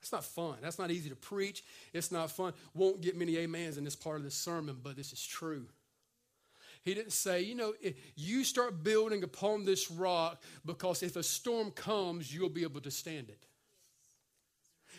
It's 0.00 0.12
not 0.12 0.24
fun. 0.24 0.56
That's 0.60 0.78
not 0.78 0.90
easy 0.90 1.08
to 1.10 1.16
preach. 1.16 1.64
It's 1.92 2.12
not 2.12 2.30
fun. 2.30 2.52
Won't 2.74 3.00
get 3.00 3.16
many 3.16 3.42
amens 3.42 3.78
in 3.78 3.84
this 3.84 3.96
part 3.96 4.18
of 4.18 4.24
the 4.24 4.30
sermon, 4.30 4.78
but 4.82 4.96
this 4.96 5.12
is 5.12 5.24
true. 5.24 5.66
He 6.82 6.94
didn't 6.94 7.12
say, 7.12 7.42
you 7.42 7.54
know, 7.54 7.72
you 8.16 8.42
start 8.42 8.82
building 8.82 9.22
upon 9.22 9.64
this 9.64 9.90
rock 9.90 10.42
because 10.66 11.04
if 11.04 11.14
a 11.14 11.22
storm 11.22 11.70
comes, 11.70 12.34
you'll 12.34 12.48
be 12.48 12.64
able 12.64 12.80
to 12.80 12.90
stand 12.90 13.28
it. 13.28 13.46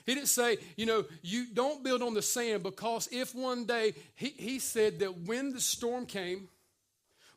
He 0.06 0.16
didn't 0.16 0.28
say, 0.28 0.58
you 0.76 0.86
know, 0.86 1.06
you 1.22 1.46
don't 1.54 1.84
build 1.84 2.02
on 2.02 2.14
the 2.14 2.22
sand 2.22 2.64
because 2.64 3.08
if 3.12 3.34
one 3.34 3.66
day, 3.66 3.94
he, 4.16 4.30
he 4.30 4.60
said 4.60 5.00
that 5.00 5.22
when 5.22 5.54
the 5.54 5.62
storm 5.62 6.06
came, 6.06 6.50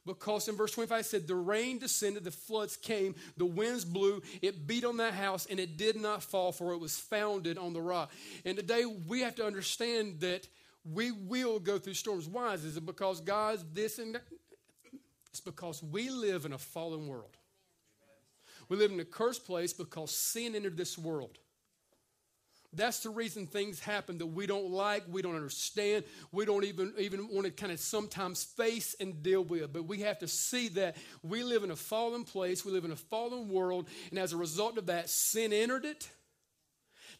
because 0.05 0.49
in 0.49 0.57
verse 0.57 0.73
25 0.73 1.01
it 1.01 1.05
said, 1.05 1.27
The 1.27 1.35
rain 1.35 1.79
descended, 1.79 2.25
the 2.25 2.31
floods 2.31 2.77
came, 2.77 3.15
the 3.37 3.47
winds 3.47 3.85
blew, 3.85 4.23
it 4.41 4.67
beat 4.67 4.85
on 4.85 4.97
that 4.99 5.15
house, 5.15 5.47
and 5.51 5.59
it 5.59 5.77
did 5.77 5.97
not 5.97 6.23
fall, 6.23 6.53
for 6.53 6.73
it 6.73 6.79
was 6.79 6.97
founded 6.97 7.59
on 7.59 7.73
the 7.73 7.81
rock. 7.81 8.13
And 8.45 8.57
today 8.57 8.85
we 8.85 9.21
have 9.21 9.35
to 9.37 9.47
understand 9.47 10.21
that 10.21 10.47
we 10.85 11.11
will 11.11 11.59
go 11.59 11.79
through 11.79 11.95
storms. 11.95 12.29
Why 12.29 12.55
is 12.55 12.77
it? 12.77 12.87
Because 12.87 13.21
God's 13.21 13.65
this 13.73 13.99
and 13.99 14.15
that? 14.15 14.23
It's 15.31 15.41
because 15.41 15.83
we 15.83 16.09
live 16.09 16.47
in 16.47 16.53
a 16.53 16.59
fallen 16.59 17.09
world. 17.09 17.37
We 18.69 18.77
live 18.77 18.91
in 18.91 19.01
a 19.01 19.05
cursed 19.05 19.45
place 19.45 19.73
because 19.73 20.11
sin 20.11 20.55
entered 20.55 20.77
this 20.77 20.97
world. 20.97 21.39
That's 22.77 23.01
the 23.01 23.11
reason 23.11 23.47
things 23.47 23.81
happen 23.81 24.19
that 24.19 24.27
we 24.27 24.47
don't 24.47 24.71
like, 24.71 25.05
we 25.09 25.23
don't 25.23 25.35
understand, 25.35 26.05
we 26.31 26.45
don't 26.45 26.65
even, 26.65 26.93
even 26.99 27.29
want 27.29 27.47
to 27.47 27.51
kind 27.51 27.73
of 27.73 27.81
sometimes 27.81 28.45
face 28.45 28.95
and 29.01 29.23
deal 29.23 29.43
with. 29.43 29.73
But 29.73 29.85
we 29.85 30.01
have 30.01 30.19
to 30.21 30.29
see 30.29 30.69
that 30.69 30.97
we 31.23 31.43
live 31.43 31.65
in 31.65 31.71
a 31.71 31.77
fallen 31.77 32.25
place, 32.25 32.65
we 32.65 32.73
live 32.73 32.85
in 32.85 32.93
a 32.93 32.97
fallen 32.97 33.49
world, 33.49 33.89
and 34.11 34.19
as 34.19 34.33
a 34.33 34.37
result 34.37 34.79
of 34.79 34.87
that, 34.87 35.09
sin 35.09 35.53
entered 35.53 35.85
it 35.85 36.09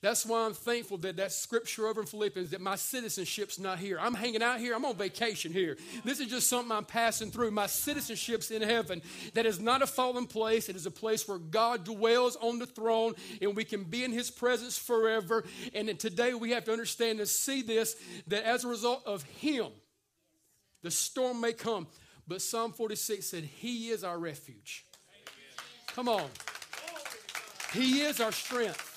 that's 0.03 0.27
why 0.27 0.45
I'm 0.45 0.53
thankful 0.53 0.99
that 0.99 1.17
that 1.17 1.33
scripture 1.33 1.87
over 1.87 2.03
in 2.03 2.07
Philippians 2.07 2.51
that 2.51 2.61
my 2.61 2.77
citizenship's 2.77 3.59
not 3.59 3.79
here. 3.79 3.99
I'm 4.01 4.15
hanging 4.15 4.43
out 4.43 4.61
here. 4.61 4.75
I'm 4.75 4.85
on 4.85 4.97
vacation 4.97 5.53
here. 5.53 5.77
This 6.05 6.21
is 6.21 6.29
just 6.29 6.49
something 6.49 6.71
I'm 6.71 6.85
passing 6.85 7.31
through. 7.31 7.51
My 7.51 7.67
citizenship's 7.67 8.51
in 8.51 8.63
heaven. 8.63 9.01
That 9.35 9.47
is 9.47 9.59
not 9.59 9.83
a 9.83 9.87
fallen 9.87 10.27
place. 10.27 10.69
It 10.69 10.77
is 10.77 10.87
a 10.87 10.91
place 10.91 11.27
where 11.27 11.39
God 11.39 11.85
dwells 11.85 12.37
on 12.37 12.59
the 12.59 12.67
throne 12.67 13.15
and 13.41 13.57
we 13.57 13.65
can 13.65 13.85
be 13.85 14.05
in 14.05 14.13
his 14.13 14.31
presence 14.31 14.79
forever. 14.79 15.45
And 15.75 15.99
today 15.99 16.35
we 16.35 16.51
have 16.51 16.65
to 16.65 16.73
understand 16.73 17.19
and 17.21 17.29
see 17.29 17.63
this 17.63 17.97
that 18.27 18.45
as 18.45 18.65
a 18.65 18.69
result 18.69 19.03
of 19.07 19.23
him, 19.23 19.69
the 20.83 20.91
storm 20.91 21.41
may 21.41 21.53
come. 21.53 21.87
But 22.29 22.43
Psalm 22.43 22.73
46 22.73 23.25
said, 23.25 23.45
He 23.45 23.89
is 23.89 24.05
our 24.05 24.19
refuge. 24.19 24.85
Come 25.89 26.09
on. 26.09 26.25
He 27.73 28.01
is 28.01 28.21
our 28.21 28.33
strength. 28.33 28.96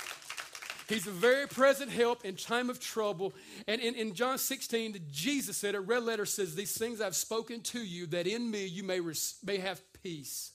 He's 0.90 1.06
a 1.06 1.12
very 1.12 1.48
present 1.48 1.92
help 1.92 2.26
in 2.26 2.36
time 2.36 2.70
of 2.70 2.80
trouble. 2.80 3.34
And 3.68 3.80
in, 3.80 3.94
in 3.94 4.16
John 4.16 4.40
16, 4.40 4.98
Jesus 5.12 5.56
said, 5.56 5.76
a 5.76 5.80
red 5.80 6.02
letter 6.02 6.26
says, 6.26 6.56
These 6.56 6.76
things 6.76 7.00
I've 7.00 7.16
spoken 7.16 7.62
to 7.62 7.80
you, 7.80 8.08
that 8.08 8.26
in 8.26 8.50
me 8.50 8.66
you 8.66 8.84
may, 8.84 9.00
res- 9.00 9.38
may 9.46 9.58
have 9.58 9.82
peace. 10.02 10.52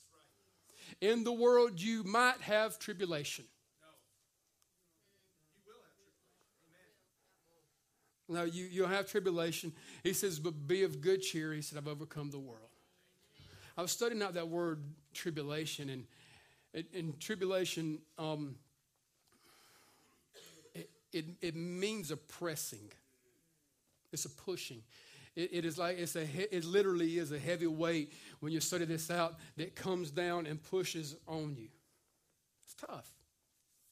In 1.00 1.22
the 1.22 1.32
world 1.32 1.80
you 1.80 2.02
might 2.02 2.40
have 2.40 2.80
tribulation. 2.80 3.44
No, 8.28 8.42
you, 8.42 8.64
you'll 8.64 8.88
have 8.88 9.06
tribulation. 9.06 9.72
He 10.02 10.14
says, 10.14 10.40
but 10.40 10.66
be 10.66 10.82
of 10.82 11.00
good 11.00 11.22
cheer. 11.22 11.52
He 11.52 11.62
said, 11.62 11.78
I've 11.78 11.86
overcome 11.86 12.30
the 12.30 12.38
world. 12.38 12.58
I 13.76 13.82
was 13.82 13.92
studying 13.92 14.22
out 14.22 14.34
that 14.34 14.48
word 14.48 14.82
tribulation, 15.12 15.90
and 15.90 16.86
in 16.92 17.14
tribulation, 17.18 17.98
um, 18.18 18.56
it, 21.14 21.24
it 21.40 21.56
means 21.56 22.10
a 22.10 22.16
pressing. 22.16 22.90
It's 24.12 24.24
a 24.24 24.30
pushing. 24.30 24.82
It, 25.36 25.50
it 25.52 25.64
is 25.64 25.78
like 25.78 25.98
it's 25.98 26.16
a 26.16 26.26
it 26.54 26.64
literally 26.64 27.18
is 27.18 27.32
a 27.32 27.38
heavy 27.38 27.66
weight 27.66 28.12
when 28.40 28.52
you 28.52 28.60
study 28.60 28.84
this 28.84 29.10
out 29.10 29.36
that 29.56 29.74
comes 29.74 30.10
down 30.10 30.46
and 30.46 30.62
pushes 30.62 31.16
on 31.26 31.56
you. 31.56 31.68
It's 32.64 32.74
tough. 32.74 33.10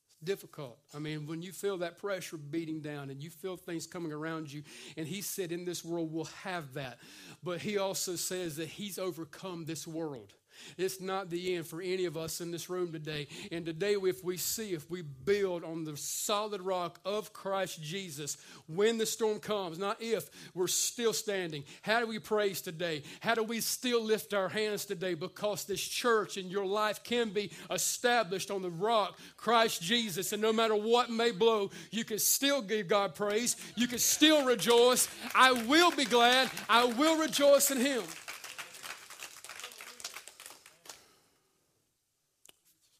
It's 0.07 0.17
difficult. 0.23 0.79
I 0.95 0.99
mean, 0.99 1.27
when 1.27 1.43
you 1.43 1.53
feel 1.53 1.79
that 1.79 1.99
pressure 1.99 2.37
beating 2.37 2.81
down 2.81 3.11
and 3.11 3.23
you 3.23 3.31
feel 3.31 3.57
things 3.57 3.87
coming 3.87 4.13
around 4.13 4.53
you, 4.53 4.63
and 4.97 5.07
he 5.07 5.23
said 5.23 5.53
in 5.53 5.65
this 5.65 5.85
world 5.85 6.13
we'll 6.13 6.25
have 6.43 6.75
that. 6.75 6.99
But 7.43 7.61
he 7.61 7.79
also 7.79 8.17
says 8.17 8.57
that 8.57 8.69
he's 8.69 8.99
overcome 8.99 9.65
this 9.65 9.87
world. 9.87 10.35
It's 10.77 11.01
not 11.01 11.31
the 11.31 11.57
end 11.57 11.67
for 11.67 11.81
any 11.81 12.05
of 12.05 12.17
us 12.17 12.41
in 12.41 12.51
this 12.51 12.69
room 12.69 12.93
today. 12.93 13.29
And 13.51 13.65
today, 13.65 13.95
if 13.95 14.25
we 14.25 14.37
see, 14.37 14.73
if 14.73 14.91
we 14.91 15.03
build 15.03 15.65
on 15.65 15.85
the 15.85 15.97
solid 15.97 16.61
rock 16.63 17.01
of 17.05 17.33
Christ 17.33 17.83
Jesus, 17.83 18.37
when 18.67 18.99
the 18.99 19.07
storm 19.07 19.39
comes, 19.39 19.79
not 19.79 20.01
if, 20.01 20.29
we're 20.55 20.67
still 20.67 21.13
standing. 21.13 21.65
How 21.83 22.01
do 22.01 22.07
we 22.07 22.19
praise 22.19 22.61
today? 22.61 23.03
How 23.21 23.35
do 23.35 23.43
we 23.43 23.61
still 23.61 24.03
lift 24.03 24.35
our 24.35 24.49
hands 24.49 24.85
today? 24.85 25.15
Because 25.15 25.65
this 25.65 25.81
church 25.81 26.37
and 26.37 26.51
your 26.51 26.67
life 26.67 27.03
can 27.03 27.31
be 27.31 27.51
established 27.71 28.51
on 28.51 28.63
the 28.63 28.71
rock, 28.71 29.19
Christ 29.37 29.83
Jesus. 29.83 30.33
And 30.33 30.43
no 30.43 30.53
matter 30.53 30.75
what 30.75 31.11
may 31.11 31.31
blow, 31.31 31.71
you 31.91 32.05
can 32.05 32.19
still 32.19 32.63
give 32.63 32.89
God 32.89 33.15
praise. 33.15 33.57
You 33.77 33.87
can 33.87 33.99
still 33.99 34.45
rejoice. 34.45 35.09
I 35.35 35.53
will 35.53 35.91
be 35.91 36.05
glad. 36.05 36.51
I 36.69 36.85
will 36.85 37.19
rejoice 37.19 37.71
in 37.71 37.79
Him. 37.79 38.03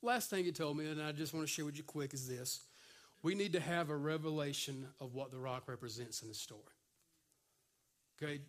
Last 0.03 0.31
thing 0.31 0.45
he 0.45 0.53
told 0.53 0.77
me, 0.77 0.89
and 0.91 1.01
I 1.01 1.13
just 1.13 1.33
want 1.33 1.47
to 1.47 1.53
share 1.53 1.65
with 1.65 1.77
you 1.77 1.85
quick, 1.85 2.13
is 2.13 2.29
this. 2.29 2.61
We 3.23 3.37
need 3.37 3.53
to 3.53 3.61
have 3.61 3.89
a 3.89 3.97
revelation 3.97 4.87
of 5.01 5.15
what 5.15 5.31
the 5.31 5.39
rock 5.39 5.69
represents 5.69 6.23
in 6.23 6.29
the 6.29 6.35
story. 6.35 6.61
Okay, 8.21 8.41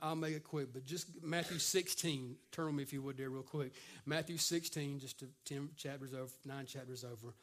I'll 0.00 0.16
make 0.16 0.34
it 0.34 0.44
quick, 0.44 0.68
but 0.72 0.84
just 0.84 1.08
Matthew 1.22 1.58
16. 1.58 2.36
Turn 2.52 2.66
on 2.66 2.76
me 2.76 2.82
if 2.82 2.92
you 2.92 3.02
would 3.02 3.16
there, 3.16 3.30
real 3.30 3.42
quick. 3.42 3.72
Matthew 4.06 4.38
16, 4.38 5.00
just 5.00 5.22
10 5.44 5.70
chapters 5.76 6.14
over, 6.14 6.30
nine 6.44 6.66
chapters 6.66 7.04
over. 7.04 7.34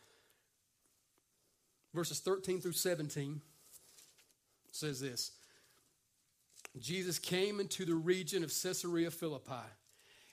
Verses 1.94 2.20
13 2.20 2.62
through 2.62 2.74
17 2.74 3.42
says 4.72 5.02
this 5.02 5.32
Jesus 6.80 7.20
came 7.20 7.60
into 7.60 7.84
the 7.84 7.96
region 7.96 8.44
of 8.44 8.50
Caesarea 8.50 9.12
Philippi, 9.12 9.68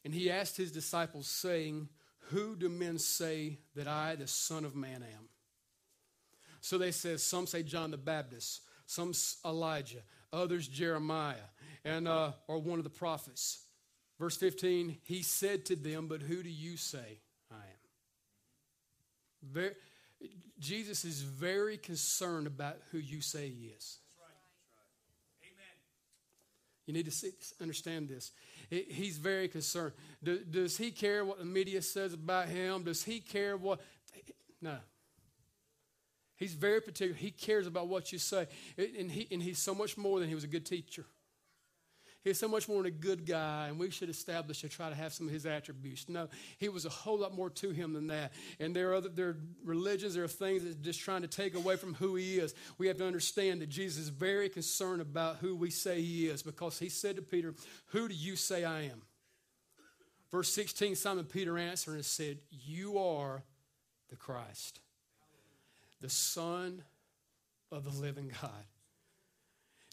and 0.05 0.15
he 0.15 0.31
asked 0.31 0.57
his 0.57 0.71
disciples, 0.71 1.27
saying, 1.27 1.89
who 2.31 2.57
do 2.57 2.69
men 2.69 2.99
say 2.99 3.59
that 3.75 3.87
I, 3.87 4.15
the 4.17 4.27
Son 4.27 4.65
of 4.65 4.75
Man, 4.75 5.03
am? 5.03 5.29
So 6.61 6.79
they 6.79 6.91
said, 6.91 7.21
some 7.21 7.47
say 7.47 7.63
John 7.63 7.91
the 7.91 7.97
Baptist, 7.97 8.63
some 8.87 9.13
Elijah, 9.45 10.01
others 10.33 10.67
Jeremiah, 10.67 11.37
and 11.85 12.09
uh, 12.09 12.33
or 12.49 12.59
one 12.59 12.79
of 12.79 12.85
the 12.85 12.91
prophets. 12.91 13.63
Verse 14.19 14.37
15, 14.37 14.99
he 15.05 15.23
said 15.23 15.65
to 15.67 15.77
them, 15.77 16.09
But 16.09 16.23
who 16.23 16.43
do 16.43 16.51
you 16.51 16.77
say 16.77 17.21
I 17.51 17.57
am? 17.57 17.61
Very, 19.43 19.75
Jesus 20.59 21.05
is 21.05 21.21
very 21.23 21.77
concerned 21.77 22.47
about 22.47 22.79
who 22.91 22.99
you 22.99 23.21
say 23.21 23.49
he 23.49 23.67
is. 23.77 23.99
You 26.87 26.93
need 26.93 27.07
to 27.07 27.11
see, 27.11 27.33
understand 27.61 28.09
this. 28.09 28.31
He's 28.71 29.19
very 29.19 29.49
concerned. 29.49 29.93
Does 30.23 30.77
he 30.77 30.93
care 30.93 31.25
what 31.25 31.39
the 31.39 31.45
media 31.45 31.83
says 31.83 32.15
about 32.15 32.49
him? 32.49 32.85
Does 32.85 33.03
he 33.03 33.21
care 33.21 33.57
what? 33.57 33.81
No. 34.63 34.77
He's 36.37 36.55
very 36.55 36.81
particular. 36.81 37.15
He 37.15 37.31
cares 37.31 37.67
about 37.67 37.89
what 37.89 38.13
you 38.13 38.19
say. 38.19 38.47
And, 38.79 39.11
he, 39.11 39.27
and 39.33 39.43
he's 39.43 39.59
so 39.59 39.75
much 39.75 39.97
more 39.97 40.21
than 40.21 40.29
he 40.29 40.35
was 40.35 40.45
a 40.45 40.49
good 40.49 40.67
teacher. 40.67 41.05
He's 42.27 42.41
so 42.41 42.49
much 42.49 42.69
more 42.69 42.79
than 42.79 42.87
a 42.87 42.91
good 42.91 43.25
guy, 43.25 43.69
and 43.69 43.79
we 43.79 43.89
should 43.89 44.11
establish 44.11 44.63
to 44.63 44.69
try 44.69 44.89
to 44.89 44.97
have 44.97 45.13
some 45.13 45.29
of 45.29 45.33
his 45.33 45.47
attributes. 45.47 46.09
No, 46.09 46.29
he 46.59 46.69
was 46.69 46.85
a 46.85 46.89
whole 46.89 47.21
lot 47.21 47.33
more 47.33 47.51
to 47.51 47.71
him 47.71 47.93
than 47.93 48.09
that. 48.09 48.33
And 48.59 48.75
there 48.75 48.91
are 48.91 48.95
other 48.95 49.09
there 49.09 49.29
are 49.29 49.37
religions, 49.63 50.17
there 50.17 50.25
are 50.25 50.29
things 50.29 50.65
that 50.65 50.71
are 50.71 50.83
just 50.83 50.99
trying 50.99 51.23
to 51.23 51.29
take 51.29 51.55
away 51.55 51.77
from 51.77 51.95
who 51.95 52.17
he 52.17 52.39
is. 52.39 52.53
We 52.79 52.89
have 52.89 52.97
to 52.97 53.07
understand 53.07 53.61
that 53.61 53.69
Jesus 53.69 54.03
is 54.03 54.09
very 54.09 54.49
concerned 54.49 55.01
about 55.01 55.37
who 55.37 55.55
we 55.55 55.71
say 55.71 56.03
he 56.03 56.27
is, 56.27 56.43
because 56.43 56.81
he 56.81 56.89
said 56.89 57.15
to 57.15 57.23
Peter, 57.23 57.55
Who 57.91 58.09
do 58.09 58.15
you 58.17 58.35
say 58.35 58.65
I 58.65 58.81
am? 58.87 59.03
Verse 60.33 60.53
16, 60.53 60.97
Simon 60.97 61.27
Peter 61.27 61.57
answered 61.57 61.95
and 61.95 62.05
said, 62.05 62.39
You 62.51 62.99
are 62.99 63.45
the 64.11 64.17
Christ, 64.17 64.81
the 66.01 66.11
Son 66.11 66.83
of 67.71 67.85
the 67.85 67.91
living 67.91 68.33
God. 68.43 68.65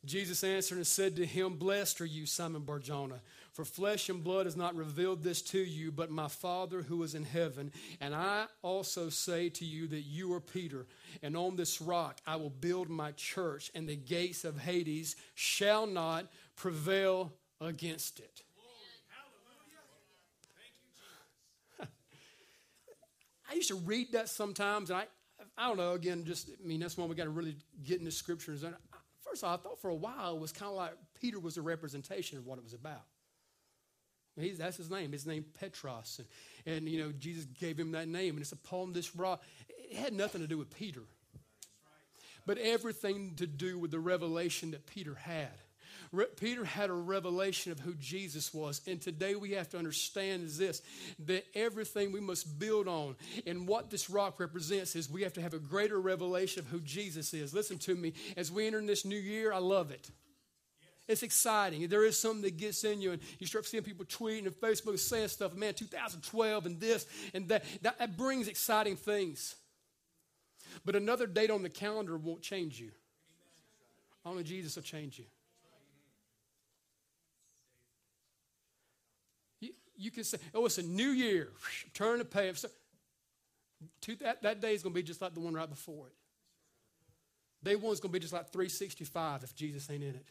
Jesus 0.06 0.44
answered 0.44 0.78
and 0.78 0.88
said 0.88 1.16
to 1.16 1.26
him, 1.26 1.56
Blessed 1.56 2.02
are 2.02 2.06
you, 2.06 2.26
Simon 2.26 2.64
Barjona, 2.64 3.22
for 3.54 3.64
flesh 3.64 4.10
and 4.10 4.22
blood 4.24 4.46
has 4.46 4.58
not 4.58 4.76
revealed 4.76 5.24
this 5.24 5.42
to 5.44 5.60
you, 5.60 5.92
but 5.92 6.12
my 6.12 6.28
Father 6.28 6.82
who 6.82 7.04
is 7.04 7.16
in 7.16 7.24
heaven. 7.24 7.72
And 8.02 8.14
I 8.14 8.48
also 8.62 9.10
say 9.10 9.48
to 9.50 9.66
you 9.66 9.88
that 9.88 10.02
you 10.02 10.34
are 10.34 10.42
Peter, 10.42 10.88
and 11.22 11.38
on 11.38 11.56
this 11.56 11.82
rock 11.82 12.20
I 12.28 12.36
will 12.36 12.50
build 12.50 12.90
my 12.90 13.12
church, 13.12 13.72
and 13.74 13.88
the 13.88 13.96
gates 13.96 14.44
of 14.44 14.60
Hades 14.60 15.16
shall 15.36 15.88
not 15.88 16.26
prevail 16.58 17.32
against 17.62 18.20
it. 18.20 18.42
I 23.50 23.54
used 23.54 23.70
to 23.70 23.76
read 23.76 24.12
that 24.12 24.28
sometimes, 24.28 24.90
and 24.90 25.00
I, 25.00 25.06
I 25.58 25.70
don't 25.70 25.78
know, 25.78 25.94
again, 25.94 26.26
just, 26.26 26.50
I 26.50 26.68
mean, 26.68 26.82
that's 26.82 26.98
when 26.98 27.08
we 27.08 27.16
got 27.16 27.26
to 27.26 27.30
really 27.30 27.56
get 27.86 28.00
into 28.00 28.12
scriptures. 28.12 28.66
First 29.34 29.44
I 29.44 29.58
thought 29.58 29.82
for 29.82 29.90
a 29.90 29.96
while 29.96 30.36
it 30.36 30.40
was 30.40 30.52
kind 30.52 30.70
of 30.70 30.76
like 30.76 30.92
Peter 31.20 31.40
was 31.40 31.58
a 31.58 31.62
representation 31.64 32.38
of 32.38 32.46
what 32.46 32.60
it 32.60 32.64
was 32.64 32.76
about. 32.76 33.02
He's, 34.40 34.60
that's 34.60 34.78
his 34.78 34.92
name. 34.92 35.12
His 35.12 35.26
name 35.26 35.44
Petros, 35.60 36.20
and, 36.68 36.78
and 36.78 36.88
you 36.88 37.04
know 37.04 37.12
Jesus 37.12 37.46
gave 37.46 37.80
him 37.80 37.94
that 37.94 38.08
name, 38.08 38.36
and 38.36 38.42
it's 38.42 38.52
upon 38.52 38.94
this 38.94 39.16
rock. 39.16 39.42
It 39.68 39.98
had 39.98 40.14
nothing 40.14 40.42
to 40.42 40.48
do 40.48 40.60
with 40.60 40.70
Peter. 40.70 41.02
but 42.46 42.60
everything 42.60 43.34
to 43.38 43.48
do 43.48 43.80
with 43.80 43.90
the 43.90 44.00
revelation 44.00 44.70
that 44.70 44.86
Peter 44.86 45.16
had. 45.16 45.50
Re- 46.14 46.28
Peter 46.40 46.64
had 46.64 46.92
a 46.92 46.94
revelation 46.94 47.72
of 47.72 47.80
who 47.80 47.96
Jesus 47.96 48.54
was. 48.54 48.82
And 48.88 49.02
today 49.02 49.36
we 49.36 49.52
have 49.54 49.68
to 49.70 49.80
understand 49.80 50.44
is 50.44 50.58
this 50.58 50.82
that 51.26 51.44
everything 51.56 52.12
we 52.12 52.22
must 52.22 52.60
build 52.60 52.88
on 52.88 53.16
and 53.48 53.68
what 53.68 53.90
this 53.90 54.10
rock 54.10 54.40
represents 54.40 54.96
is 54.96 55.10
we 55.10 55.24
have 55.24 55.34
to 55.34 55.42
have 55.42 55.56
a 55.56 55.60
greater 55.60 56.00
revelation 56.00 56.60
of 56.60 56.68
who 56.68 56.80
Jesus 56.82 57.34
is. 57.34 57.54
Listen 57.54 57.80
to 57.80 57.96
me. 57.96 58.14
As 58.38 58.52
we 58.52 58.68
enter 58.68 58.86
this 58.86 59.06
new 59.06 59.18
year, 59.18 59.52
I 59.52 59.58
love 59.58 59.90
it. 59.90 60.10
It's 61.08 61.24
exciting. 61.24 61.88
There 61.88 62.06
is 62.06 62.18
something 62.18 62.44
that 62.44 62.56
gets 62.56 62.86
in 62.86 63.02
you, 63.02 63.12
and 63.12 63.22
you 63.38 63.46
start 63.46 63.66
seeing 63.66 63.84
people 63.84 64.06
tweeting 64.06 64.46
and 64.46 64.56
Facebook 64.56 64.98
saying 64.98 65.28
stuff. 65.28 65.54
Man, 65.54 65.74
2012 65.74 66.66
and 66.66 66.80
this 66.80 67.06
and 67.34 67.50
that. 67.50 67.66
That, 67.82 68.00
that 68.00 68.18
brings 68.18 68.48
exciting 68.48 68.96
things. 68.96 69.56
But 70.86 70.96
another 70.96 71.28
date 71.28 71.52
on 71.52 71.62
the 71.62 71.70
calendar 71.70 72.18
won't 72.18 72.42
change 72.42 72.80
you. 72.80 72.92
Only 74.26 74.44
Jesus 74.44 74.76
will 74.76 74.84
change 74.84 75.20
you. 75.20 75.26
You, 80.04 80.12
can 80.12 80.24
say, 80.26 80.38
oh, 80.54 80.66
it's 80.66 80.78
a 80.78 80.84
new 80.84 81.10
year. 81.10 81.50
Turn 81.94 82.20
the 82.20 82.26
page. 82.26 82.66
That, 84.20 84.42
that 84.42 84.60
day 84.60 84.74
is 84.74 84.84
going 84.84 84.94
to 84.94 85.00
be 85.00 85.04
just 85.04 85.22
like 85.22 85.34
the 85.34 85.40
one 85.40 85.54
right 85.54 85.70
before 85.70 86.08
it. 86.08 86.14
Day 87.64 87.78
one 87.78 87.94
is 87.94 88.02
going 88.02 88.12
to 88.12 88.14
be 88.14 88.20
just 88.20 88.34
like 88.34 88.52
365 88.52 89.44
if 89.44 89.56
Jesus 89.56 89.90
ain't 89.90 90.04
in 90.04 90.10
it. 90.10 90.26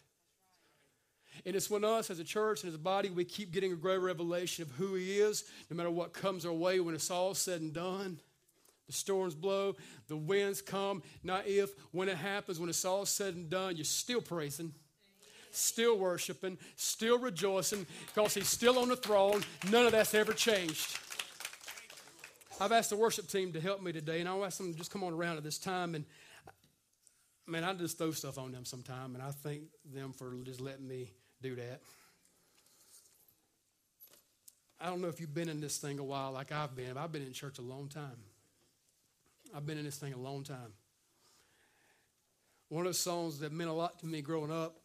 And 1.47 1.57
it's 1.57 1.71
when 1.71 1.85
us 1.85 2.11
as 2.11 2.19
a 2.19 2.25
church 2.25 2.63
and 2.63 2.69
as 2.69 2.75
a 2.75 2.79
body, 2.79 3.09
we 3.09 3.25
keep 3.25 3.53
getting 3.53 3.73
a 3.73 3.77
greater 3.77 4.01
revelation 4.01 4.63
of 4.63 4.71
who 4.73 4.95
He 4.95 5.19
is, 5.19 5.45
no 5.71 5.77
matter 5.77 5.91
what 5.91 6.13
comes 6.13 6.45
our 6.45 6.53
way 6.53 6.79
when 6.81 6.95
it's 6.95 7.11
all 7.11 7.33
said 7.33 7.63
and 7.63 7.73
done. 7.73 8.19
The 8.87 8.93
storms 8.93 9.35
blow, 9.35 9.77
the 10.09 10.17
winds 10.17 10.61
come, 10.61 11.03
not 11.25 11.47
if, 11.47 11.71
when 11.93 12.11
it 12.11 12.19
happens, 12.19 12.61
when 12.61 12.69
it's 12.69 12.85
all 12.85 13.07
said 13.07 13.35
and 13.35 13.49
done, 13.49 13.77
you're 13.77 13.85
still 13.87 14.21
praising, 14.21 14.75
still 15.53 15.99
worshiping, 15.99 16.59
still 16.77 17.19
rejoicing, 17.19 17.87
because 18.07 18.35
He's 18.35 18.49
still 18.49 18.79
on 18.79 18.89
the 18.89 18.97
throne. 18.97 19.43
None 19.71 19.87
of 19.87 19.93
that's 19.93 20.15
ever 20.15 20.33
changed. 20.33 20.99
I've 22.61 22.73
asked 22.73 22.91
the 22.91 22.97
worship 22.97 23.29
team 23.29 23.53
to 23.53 23.61
help 23.61 23.83
me 23.83 23.93
today, 23.93 24.21
and 24.21 24.29
I'll 24.29 24.45
ask 24.45 24.59
them 24.59 24.73
to 24.73 24.79
just 24.79 24.91
come 24.91 25.03
on 25.03 25.13
around 25.13 25.37
at 25.37 25.43
this 25.43 25.59
time. 25.59 25.95
And 25.95 26.05
man, 27.47 27.65
I 27.65 27.73
just 27.75 27.99
throw 27.99 28.13
stuff 28.13 28.39
on 28.39 28.53
them 28.53 28.65
sometime, 28.65 29.15
and 29.15 29.23
I 29.23 29.31
thank 29.31 29.63
them 29.93 30.13
for 30.13 30.33
just 30.45 30.61
letting 30.61 30.87
me 30.87 31.11
do 31.41 31.57
that. 31.57 31.81
I 34.81 34.87
don't 34.87 35.01
know 35.01 35.09
if 35.09 35.21
you've 35.21 35.35
been 35.35 35.49
in 35.49 35.61
this 35.61 35.79
thing 35.79 35.99
a 35.99 36.05
while 36.05 36.33
like 36.33 36.51
I've 36.51 36.75
been. 36.75 36.97
I've 36.97 37.13
been 37.13 37.23
in 37.23 37.33
church 37.33 37.59
a 37.59 37.63
long 37.63 37.89
time. 37.89 38.19
I've 39.55 39.67
been 39.67 39.79
in 39.79 39.85
this 39.85 39.97
thing 39.97 40.13
a 40.13 40.19
long 40.19 40.43
time. 40.43 40.73
One 42.69 42.87
of 42.87 42.93
the 42.93 42.99
songs 42.99 43.41
that 43.41 43.53
meant 43.53 43.71
a 43.71 43.73
lot 43.73 43.99
to 44.01 44.07
me 44.07 44.23
growing 44.23 44.51
up 44.51 44.82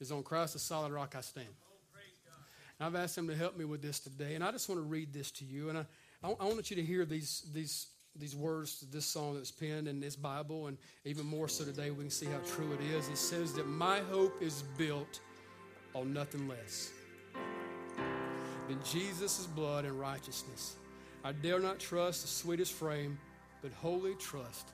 is 0.00 0.12
on 0.12 0.22
Christ 0.22 0.54
the 0.54 0.58
Solid 0.58 0.92
Rock 0.92 1.14
I 1.16 1.20
Stand. 1.20 1.48
I've 2.78 2.94
asked 2.94 3.16
him 3.16 3.26
to 3.28 3.34
help 3.34 3.56
me 3.56 3.64
with 3.64 3.80
this 3.80 3.98
today, 4.00 4.34
and 4.34 4.44
I 4.44 4.52
just 4.52 4.68
want 4.68 4.78
to 4.78 4.86
read 4.86 5.12
this 5.12 5.30
to 5.32 5.44
you. 5.46 5.70
And 5.70 5.78
I, 5.78 5.86
I, 6.22 6.44
want 6.44 6.68
you 6.70 6.76
to 6.76 6.82
hear 6.82 7.06
these, 7.06 7.46
these 7.54 7.86
these 8.18 8.34
words 8.34 8.84
this 8.92 9.04
song 9.04 9.34
that's 9.34 9.50
penned 9.50 9.88
in 9.88 10.00
this 10.00 10.16
Bible, 10.16 10.66
and 10.66 10.78
even 11.04 11.26
more 11.26 11.48
so 11.48 11.64
today, 11.64 11.90
we 11.90 12.04
can 12.04 12.10
see 12.10 12.26
how 12.26 12.38
true 12.46 12.72
it 12.72 12.80
is. 12.94 13.08
It 13.08 13.18
says 13.18 13.52
that 13.54 13.66
my 13.66 14.00
hope 14.10 14.42
is 14.42 14.62
built 14.78 15.20
on 15.94 16.12
nothing 16.12 16.48
less 16.48 16.92
than 18.68 18.78
Jesus' 18.84 19.46
blood 19.46 19.84
and 19.84 19.98
righteousness. 19.98 20.76
I 21.24 21.32
dare 21.32 21.60
not 21.60 21.78
trust 21.78 22.22
the 22.22 22.28
sweetest 22.28 22.72
frame, 22.72 23.18
but 23.62 23.72
wholly 23.72 24.14
trust 24.14 24.70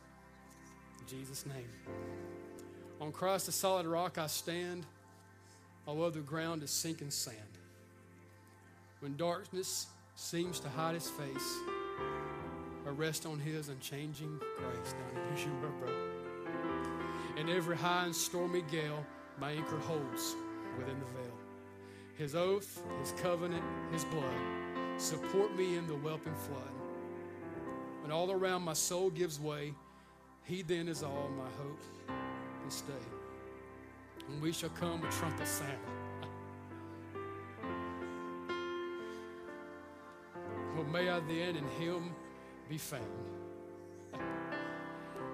in 1.00 1.06
Jesus' 1.06 1.46
name. 1.46 1.68
On 3.00 3.11
Christ, 3.11 3.46
the 3.46 3.52
solid 3.52 3.87
rock, 3.87 4.18
I 4.18 4.26
stand, 4.26 4.87
although 5.86 6.10
the 6.10 6.20
ground 6.20 6.62
is 6.62 6.70
sinking 6.70 7.10
sand. 7.10 7.36
When 9.00 9.16
darkness 9.16 9.86
seems 10.14 10.60
to 10.60 10.68
hide 10.68 10.94
his 10.94 11.08
face, 11.08 11.58
I 12.86 12.90
rest 12.90 13.26
on 13.26 13.38
his 13.38 13.68
unchanging 13.68 14.38
grace. 14.58 14.94
Now, 14.94 15.22
here's 15.28 15.44
your 15.44 15.54
bro. 15.54 15.92
In 17.36 17.48
every 17.48 17.76
high 17.76 18.04
and 18.04 18.14
stormy 18.14 18.62
gale, 18.70 19.04
my 19.40 19.52
anchor 19.52 19.78
holds 19.78 20.36
within 20.76 20.98
the 20.98 21.06
veil. 21.06 21.38
His 22.16 22.34
oath, 22.34 22.82
his 23.00 23.12
covenant, 23.22 23.64
his 23.92 24.04
blood 24.04 24.34
support 24.98 25.56
me 25.56 25.76
in 25.76 25.86
the 25.86 25.94
whelping 25.94 26.34
flood. 26.34 26.72
When 28.02 28.12
all 28.12 28.30
around 28.30 28.62
my 28.62 28.74
soul 28.74 29.10
gives 29.10 29.40
way, 29.40 29.74
he 30.44 30.62
then 30.62 30.88
is 30.88 31.02
all 31.02 31.30
my 31.36 31.48
hope 31.58 31.80
and 32.62 32.72
stay. 32.72 32.92
And 34.28 34.40
we 34.40 34.52
shall 34.52 34.70
come 34.70 35.00
with 35.00 35.11
trumpet 35.11 35.46
sound. 35.46 35.78
well, 40.82 40.85
may 40.85 41.08
I 41.08 41.20
then 41.20 41.56
in 41.56 41.68
him 41.80 42.11
be 42.68 42.78
found. 42.78 43.02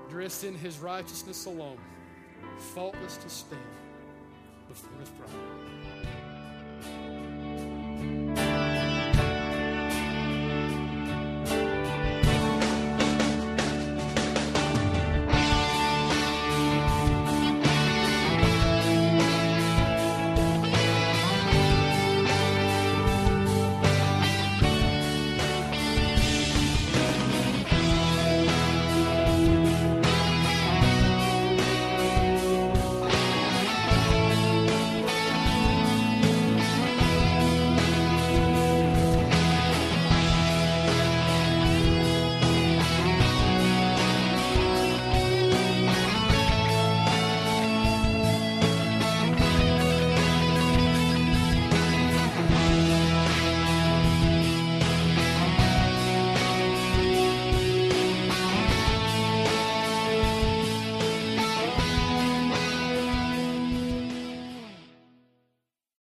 Dressed 0.09 0.45
in 0.45 0.55
his 0.55 0.79
righteousness 0.79 1.47
alone, 1.47 1.79
faultless 2.75 3.17
to 3.19 3.29
stand 3.29 3.61
before 4.69 4.99
his 5.01 5.09
throne. 5.11 5.78